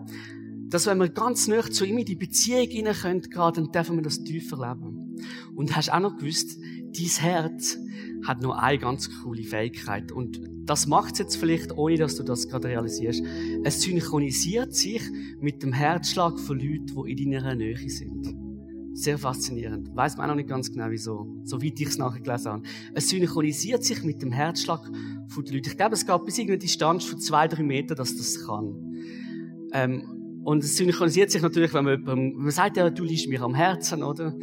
dass 0.69 0.87
wenn 0.87 0.97
wir 0.97 1.09
ganz 1.09 1.47
nah 1.47 1.61
zu 1.61 1.85
ihm 1.85 1.97
in 1.97 2.05
die 2.05 2.15
Beziehung 2.15 2.67
hinein 2.67 2.95
können, 2.95 3.21
dann 3.31 3.71
dürfen 3.71 3.95
wir 3.95 4.03
das 4.03 4.23
tiefer 4.23 4.57
leben. 4.57 5.17
Und 5.55 5.75
hast 5.75 5.91
auch 5.91 5.99
noch 5.99 6.17
gewusst, 6.17 6.57
dein 6.59 7.05
Herz 7.05 7.77
hat 8.25 8.41
nur 8.41 8.61
eine 8.61 8.77
ganz 8.77 9.09
coole 9.21 9.43
Fähigkeit. 9.43 10.11
Und 10.11 10.41
das 10.65 10.87
macht 10.87 11.13
es 11.13 11.19
jetzt 11.19 11.37
vielleicht, 11.37 11.77
ohne 11.77 11.97
dass 11.97 12.15
du 12.15 12.23
das 12.23 12.47
gerade 12.47 12.67
realisierst. 12.69 13.23
Es 13.63 13.81
synchronisiert 13.81 14.73
sich 14.73 15.01
mit 15.39 15.61
dem 15.61 15.73
Herzschlag 15.73 16.39
von 16.39 16.59
Leuten, 16.59 16.87
die 16.87 17.11
in 17.11 17.31
deiner 17.31 17.55
Nähe 17.55 17.89
sind. 17.89 18.35
Sehr 18.93 19.17
faszinierend. 19.17 19.93
Weiß 19.93 20.15
man 20.15 20.25
auch 20.25 20.29
noch 20.29 20.35
nicht 20.35 20.47
ganz 20.47 20.71
genau, 20.71 20.85
wieso. 20.89 21.41
So 21.43 21.61
weit 21.61 21.79
ich 21.79 21.87
es 21.87 21.97
nachher 21.97 22.21
gelesen 22.21 22.51
habe. 22.51 22.63
Es 22.93 23.09
synchronisiert 23.09 23.83
sich 23.83 24.03
mit 24.03 24.21
dem 24.21 24.31
Herzschlag 24.31 24.89
von 25.27 25.43
den 25.43 25.55
Leuten. 25.55 25.67
Ich 25.67 25.77
glaube, 25.77 25.95
es 25.95 26.05
gab 26.05 26.25
bis 26.25 26.37
irgendeine 26.37 26.59
Distanz 26.59 27.03
von 27.03 27.19
zwei, 27.19 27.47
drei 27.47 27.61
Metern, 27.61 27.97
dass 27.97 28.15
das 28.15 28.45
kann. 28.45 28.95
Ähm, 29.73 30.24
und 30.45 30.63
es 30.63 30.77
synchronisiert 30.77 31.31
sich 31.31 31.41
natürlich, 31.41 31.73
wenn 31.73 31.85
man, 31.85 32.05
wenn 32.05 32.33
man 32.35 32.51
sagt, 32.51 32.77
ja, 32.77 32.91
du 32.91 33.03
liegst 33.03 33.27
mir 33.27 33.41
am 33.41 33.55
Herzen, 33.55 34.03
oder? 34.03 34.37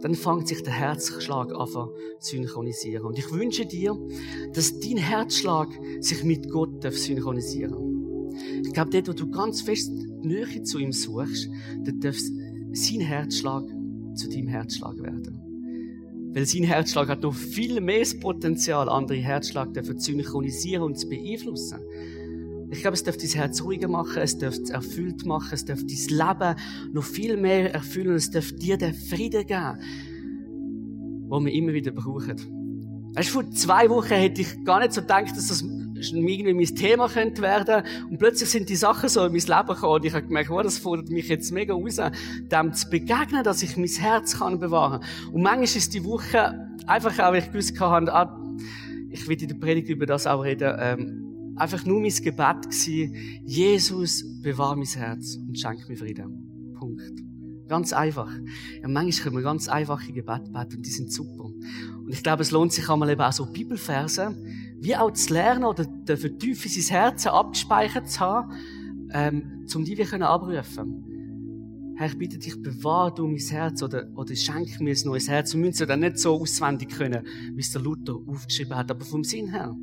Dann 0.00 0.14
fängt 0.14 0.46
sich 0.46 0.62
der 0.62 0.72
Herzschlag 0.72 1.52
an 1.52 1.66
zu 1.66 1.90
synchronisieren. 2.20 3.04
Und 3.04 3.18
ich 3.18 3.28
wünsche 3.32 3.66
dir, 3.66 3.98
dass 4.52 4.78
dein 4.78 4.98
Herzschlag 4.98 5.68
sich 5.98 6.22
mit 6.22 6.48
Gott 6.48 6.84
synchronisieren 6.92 7.72
darf. 7.72 8.42
Ich 8.66 8.72
glaube, 8.72 8.90
dort, 8.90 9.08
wo 9.08 9.12
du 9.12 9.28
ganz 9.32 9.60
fest 9.62 9.90
Nähe 10.22 10.62
zu 10.62 10.78
ihm 10.78 10.92
suchst, 10.92 11.48
dort 11.84 12.04
darf 12.04 12.16
sein 12.70 13.00
Herzschlag 13.00 13.64
zu 14.14 14.28
deinem 14.28 14.46
Herzschlag 14.46 15.02
werden. 15.02 15.40
Weil 16.34 16.46
sein 16.46 16.62
Herzschlag 16.62 17.08
hat 17.08 17.22
noch 17.22 17.34
viel 17.34 17.80
mehr 17.80 18.06
Potenzial, 18.20 18.88
andere 18.88 19.18
Herzschlag 19.18 19.74
zu 19.74 19.96
synchronisieren 19.98 20.84
und 20.84 21.00
zu 21.00 21.08
beeinflussen. 21.08 21.80
Ich 22.70 22.80
glaube, 22.80 22.94
es 22.94 23.02
darf 23.02 23.16
dein 23.16 23.30
Herz 23.30 23.62
ruhiger 23.62 23.88
machen, 23.88 24.18
es 24.18 24.36
darf 24.36 24.54
es 24.54 24.70
erfüllt 24.70 25.24
machen, 25.24 25.50
es 25.52 25.64
darf 25.64 25.80
dein 25.80 25.88
Leben 26.18 26.60
noch 26.92 27.04
viel 27.04 27.36
mehr 27.36 27.72
erfüllen, 27.72 28.14
es 28.14 28.30
darf 28.30 28.52
dir 28.52 28.76
den 28.76 28.94
Frieden 28.94 29.46
geben, 29.46 29.78
den 31.30 31.44
wir 31.44 31.52
immer 31.52 31.72
wieder 31.72 31.92
brauchen. 31.92 32.36
Weißt 33.14 33.30
du, 33.30 33.32
vor 33.32 33.50
zwei 33.50 33.88
Wochen 33.88 34.14
hätte 34.14 34.42
ich 34.42 34.64
gar 34.64 34.80
nicht 34.80 34.92
so 34.92 35.00
gedacht, 35.00 35.30
dass 35.30 35.48
das 35.48 35.62
irgendwie 35.62 36.52
mein 36.52 36.66
Thema 36.66 37.08
könnte 37.08 37.42
werden. 37.42 37.82
Und 38.10 38.18
plötzlich 38.18 38.50
sind 38.50 38.68
die 38.68 38.76
Sachen 38.76 39.08
so 39.08 39.24
in 39.24 39.32
mein 39.32 39.40
Leben 39.40 39.66
gekommen. 39.66 39.94
Und 39.94 40.04
ich 40.04 40.14
habe 40.14 40.26
gemerkt, 40.26 40.50
oh, 40.50 40.62
das 40.62 40.78
fordert 40.78 41.08
mich 41.08 41.28
jetzt 41.28 41.50
mega 41.50 41.74
raus, 41.74 41.96
dem 42.52 42.72
zu 42.72 42.90
begegnen, 42.90 43.42
dass 43.42 43.62
ich 43.62 43.76
mein 43.76 43.88
Herz 43.88 44.38
kann 44.38 44.60
bewahren 44.60 45.00
kann. 45.00 45.32
Und 45.32 45.42
manchmal 45.42 45.64
ist 45.64 45.94
die 45.94 46.04
Woche 46.04 46.68
einfach 46.86 47.18
auch, 47.18 47.32
weil 47.32 47.38
ich 47.38 47.50
gewusst 47.50 47.78
habe, 47.80 48.12
ah, 48.12 48.38
ich 49.10 49.26
will 49.26 49.40
in 49.40 49.48
der 49.48 49.56
Predigt 49.56 49.88
über 49.88 50.06
das 50.06 50.26
auch 50.26 50.44
reden, 50.44 50.76
ähm, 50.78 51.27
einfach 51.58 51.84
nur 51.84 52.00
mein 52.00 52.14
Gebet 52.14 52.62
gewesen, 52.62 53.14
Jesus, 53.44 54.24
bewahr 54.42 54.76
mein 54.76 54.86
Herz 54.86 55.36
und 55.36 55.58
schenk 55.58 55.88
mir 55.88 55.96
Frieden. 55.96 56.74
Punkt. 56.78 57.22
Ganz 57.68 57.92
einfach. 57.92 58.30
Ja, 58.80 58.88
manchmal 58.88 59.24
können 59.24 59.36
wir 59.36 59.42
ganz 59.42 59.68
einfache 59.68 60.12
Gebete 60.12 60.50
beten 60.50 60.76
und 60.76 60.86
die 60.86 60.90
sind 60.90 61.12
super. 61.12 61.44
Und 61.44 62.08
ich 62.08 62.22
glaube, 62.22 62.42
es 62.42 62.50
lohnt 62.50 62.72
sich 62.72 62.88
einmal 62.88 63.10
eben 63.10 63.20
auch 63.20 63.32
so 63.32 63.44
Bibelverse, 63.46 64.34
wie 64.80 64.96
auch 64.96 65.12
zu 65.12 65.34
lernen 65.34 65.64
oder 65.64 65.84
den 65.84 66.16
Vertiefen 66.16 66.70
sein 66.70 66.96
Herz 66.96 67.26
abgespeichert 67.26 68.08
zu 68.08 68.20
haben, 68.20 68.52
ähm, 69.12 69.66
um 69.74 69.84
die 69.84 69.98
wir 69.98 70.06
können 70.06 70.22
abrufen 70.22 71.07
Herr, 71.98 72.06
ich 72.06 72.16
bitte 72.16 72.38
dich, 72.38 72.62
bewahr 72.62 73.12
du 73.12 73.26
mein 73.26 73.38
Herz 73.38 73.82
oder, 73.82 74.08
oder 74.14 74.34
schenk 74.34 74.80
mir 74.80 74.94
ein 74.94 75.02
neues 75.04 75.28
Herz. 75.28 75.52
Wir 75.52 75.60
müssen 75.60 75.82
es 75.82 75.88
dann 75.88 76.00
nicht 76.00 76.18
so 76.18 76.40
auswendig 76.40 76.90
können, 76.90 77.26
wie 77.54 77.60
es 77.60 77.72
der 77.72 77.82
Luther 77.82 78.14
aufgeschrieben 78.26 78.76
hat, 78.76 78.90
aber 78.90 79.04
vom 79.04 79.24
Sinn 79.24 79.50
her. 79.50 79.76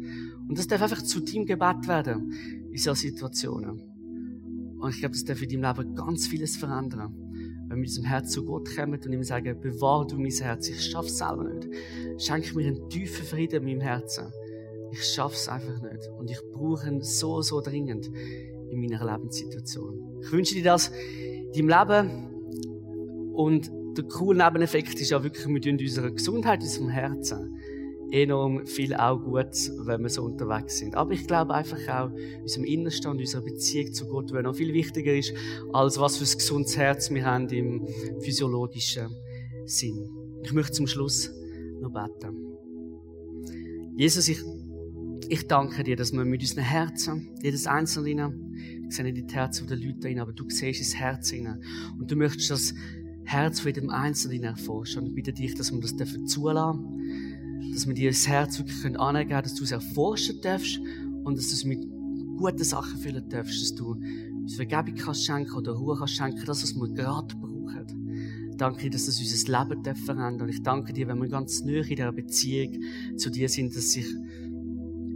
Und 0.48 0.58
das 0.58 0.68
darf 0.68 0.82
einfach 0.82 1.02
zu 1.02 1.20
deinem 1.20 1.46
Gebet 1.46 1.88
werden, 1.88 2.32
in 2.72 2.78
solchen 2.78 3.12
Situationen. 3.12 3.82
Und 4.80 4.90
ich 4.90 5.00
glaube, 5.00 5.14
das 5.14 5.26
darf 5.26 5.42
in 5.42 5.50
deinem 5.50 5.76
Leben 5.76 5.96
ganz 5.96 6.28
vieles 6.28 6.56
verändern. 6.56 7.14
Wenn 7.68 7.70
wir 7.70 7.76
mit 7.78 7.90
unserem 7.90 8.06
Herz 8.06 8.32
zu 8.32 8.46
Gott 8.46 8.74
kommen 8.76 8.94
und 8.94 9.12
ihm 9.12 9.24
sagen, 9.24 9.60
bewahr 9.60 10.08
du 10.08 10.18
mein 10.18 10.32
Herz, 10.32 10.70
ich 10.70 10.82
schaff's 10.82 11.18
selber 11.18 11.44
nicht. 11.44 11.68
Schenk 12.18 12.56
mir 12.56 12.68
einen 12.68 12.90
tiefen 12.90 13.26
Frieden 13.26 13.68
in 13.68 13.78
meinem 13.78 13.82
Herzen 13.82 14.32
ich 14.96 15.04
schaff's 15.04 15.48
einfach 15.50 15.82
nicht. 15.82 16.08
Und 16.18 16.32
ich 16.32 16.40
brauche 16.54 16.88
ihn 16.88 17.02
so, 17.02 17.42
so 17.42 17.62
dringend 17.62 18.10
in 18.70 18.80
meiner 18.80 19.04
Lebenssituation. 19.06 20.15
Ich 20.26 20.32
wünsche 20.32 20.56
dir 20.56 20.64
das 20.64 20.92
in 21.54 21.68
deinem 21.68 21.88
Leben. 21.88 23.34
Und 23.34 23.72
der 23.98 24.06
coole 24.06 24.44
Nebeneffekt 24.44 25.00
ist 25.00 25.12
ja 25.12 25.24
wirklich, 25.24 25.48
wir 25.48 25.62
tun 25.62 25.78
unserer 25.80 26.12
Gesundheit, 26.12 26.62
unserem 26.62 26.90
Herzen 26.90 27.56
enorm 28.12 28.66
viel 28.66 28.94
auch 28.94 29.18
gut, 29.18 29.72
wenn 29.80 30.02
wir 30.02 30.10
so 30.10 30.24
unterwegs 30.24 30.78
sind. 30.78 30.96
Aber 30.96 31.12
ich 31.12 31.28
glaube 31.28 31.54
einfach 31.54 31.80
auch, 31.90 32.12
unserem 32.42 32.66
Innerstand, 32.66 33.20
unserer 33.20 33.42
Beziehung 33.42 33.92
zu 33.94 34.08
Gott, 34.08 34.30
die 34.30 34.42
noch 34.42 34.56
viel 34.56 34.74
wichtiger 34.74 35.14
ist, 35.14 35.34
als 35.74 36.00
was 36.00 36.18
für 36.18 36.24
ein 36.24 36.38
gesundes 36.38 36.78
Herz 36.78 37.10
wir 37.12 37.26
haben 37.26 37.50
im 37.50 37.88
physiologischen 38.22 39.10
Sinn. 39.66 40.10
Ich 40.44 40.54
möchte 40.54 40.74
zum 40.74 40.88
Schluss 40.88 41.32
noch 41.82 41.92
beten. 41.92 42.46
Jesus, 43.98 44.28
ich 44.28 44.40
ich 45.30 45.48
danke 45.48 45.84
dir, 45.84 45.96
dass 45.96 46.12
wir 46.12 46.26
mit 46.26 46.42
unseren 46.42 46.64
Herzen, 46.64 47.30
jedes 47.42 47.68
Einzelne, 47.68 48.34
ich 48.88 48.96
sehe 48.96 49.06
nicht 49.06 49.30
die 49.30 49.34
Herzen 49.34 49.68
der 49.68 49.78
Leute 49.78 50.08
rein, 50.08 50.20
aber 50.20 50.34
du 50.34 50.50
siehst 50.50 50.82
das 50.82 50.96
Herz 50.96 51.34
rein. 51.34 51.62
Und 51.98 52.12
du 52.12 52.16
möchtest 52.16 52.52
das 52.52 52.74
Herz 53.24 53.60
von 53.60 53.70
jedem 53.74 53.90
Einzelnen 53.90 54.44
erforschen. 54.44 55.02
Und 55.02 55.08
ich 55.10 55.16
bitte 55.16 55.34
dich, 55.34 55.56
dass 55.56 55.72
wir 55.72 55.80
das 55.80 55.96
dürfen 55.96 56.28
zulassen, 56.28 57.72
dass 57.74 57.88
wir 57.88 57.94
dir 57.94 58.12
das 58.12 58.28
Herz 58.28 58.58
wirklich 58.60 58.82
können 58.82 58.98
angeben 58.98 59.30
können, 59.30 59.44
dass 59.44 59.56
du 59.56 59.64
es 59.64 59.72
erforschen 59.72 60.40
darfst 60.42 60.80
und 61.24 61.38
dass 61.38 61.48
du 61.48 61.54
es 61.54 61.66
mit 61.66 61.86
guten 62.38 62.64
Sachen 62.64 63.00
füllen 63.00 63.28
darfst, 63.30 63.62
dass 63.62 63.76
du 63.76 63.96
uns 64.46 64.56
Vergebung 64.56 64.96
kannst 64.96 65.26
schenken 65.26 65.54
oder 65.54 65.74
Ruhe 65.74 65.98
kannst 65.98 66.16
schenken, 66.16 66.46
das, 66.46 66.64
was 66.64 66.76
wir 66.76 66.90
gerade 66.94 67.36
brauchen. 67.36 67.56
Danke 68.58 68.84
dir, 68.84 68.92
dass 68.92 69.08
das 69.08 69.20
unser 69.20 69.66
Leben 69.66 69.96
verändert. 69.96 70.42
Und 70.42 70.50
ich 70.50 70.62
danke 70.62 70.94
dir, 70.94 71.08
wenn 71.08 71.20
wir 71.20 71.28
ganz 71.28 71.64
neu 71.64 71.80
in 71.80 71.88
dieser 71.88 72.14
Beziehung 72.14 72.80
zu 73.18 73.30
dir 73.30 73.50
sind, 73.50 73.76
dass 73.76 73.92
sich 73.92 74.08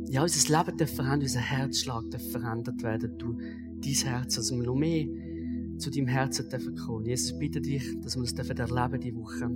ja, 0.09 0.23
unser 0.23 0.57
Leben 0.57 0.77
darf 0.77 0.95
verändern, 0.95 1.21
unser 1.21 1.39
Herzschlag 1.39 2.09
darf 2.09 2.31
verändert 2.31 2.81
werden. 2.81 3.17
Du, 3.17 3.37
dein 3.79 3.93
Herz, 3.93 4.35
dass 4.35 4.51
wir 4.51 4.63
noch 4.63 4.75
mehr 4.75 5.07
zu 5.77 5.91
deinem 5.91 6.07
Herzen 6.07 6.49
dürfen 6.49 6.75
kommen. 6.75 7.05
Jesus, 7.05 7.37
bitte 7.37 7.61
dich, 7.61 7.83
dass 8.01 8.15
wir 8.15 8.23
das 8.23 8.33
dürfen 8.33 8.57
erleben 8.57 8.99
diese 8.99 9.15
Woche. 9.15 9.49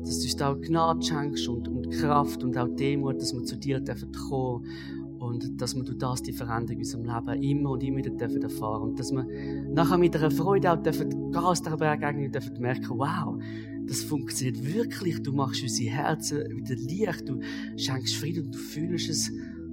Dass 0.00 0.18
du 0.18 0.24
uns 0.24 0.36
da 0.36 0.52
auch 0.52 0.60
Gnade 0.60 1.02
schenkst 1.02 1.48
und, 1.48 1.68
und 1.68 1.90
Kraft 1.90 2.42
und 2.44 2.56
auch 2.56 2.68
Demut, 2.68 3.20
dass 3.20 3.34
wir 3.34 3.44
zu 3.44 3.56
dir 3.56 3.80
dürfen 3.80 4.12
kommen 4.12 4.64
und 5.18 5.60
dass 5.60 5.74
wir 5.74 5.82
das, 5.82 6.22
die 6.22 6.32
Veränderung 6.32 6.70
in 6.70 6.78
unserem 6.78 7.04
Leben 7.04 7.42
immer 7.42 7.70
und 7.70 7.82
immer 7.82 7.98
wieder 7.98 8.10
dürfen 8.10 8.42
erfahren 8.42 8.90
und 8.90 8.98
dass 8.98 9.10
wir 9.10 9.26
nachher 9.68 9.98
mit 9.98 10.16
einer 10.16 10.30
Freude 10.30 10.72
auch 10.72 10.82
dürfen 10.82 11.30
Gas 11.30 11.62
der 11.62 11.76
Bergung 11.76 12.32
dürfen 12.32 12.60
merken, 12.60 12.96
wow, 12.96 13.38
das 13.86 14.02
funktioniert 14.02 14.64
wirklich, 14.64 15.20
du 15.22 15.32
machst 15.32 15.62
unsere 15.62 15.90
Herzen 15.90 16.38
wieder 16.56 16.76
leicht, 16.76 17.28
du 17.28 17.40
schenkst 17.76 18.16
Frieden 18.16 18.46
und 18.46 18.54
du 18.54 18.58
fühlst 18.58 19.10
es 19.10 19.30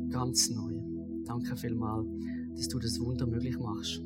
ganz 0.09 0.49
neu. 0.49 0.79
Danke 1.25 1.55
vielmals, 1.55 2.07
dass 2.55 2.67
du 2.67 2.79
das 2.79 2.99
Wunder 2.99 3.27
möglich 3.27 3.57
machst. 3.59 4.01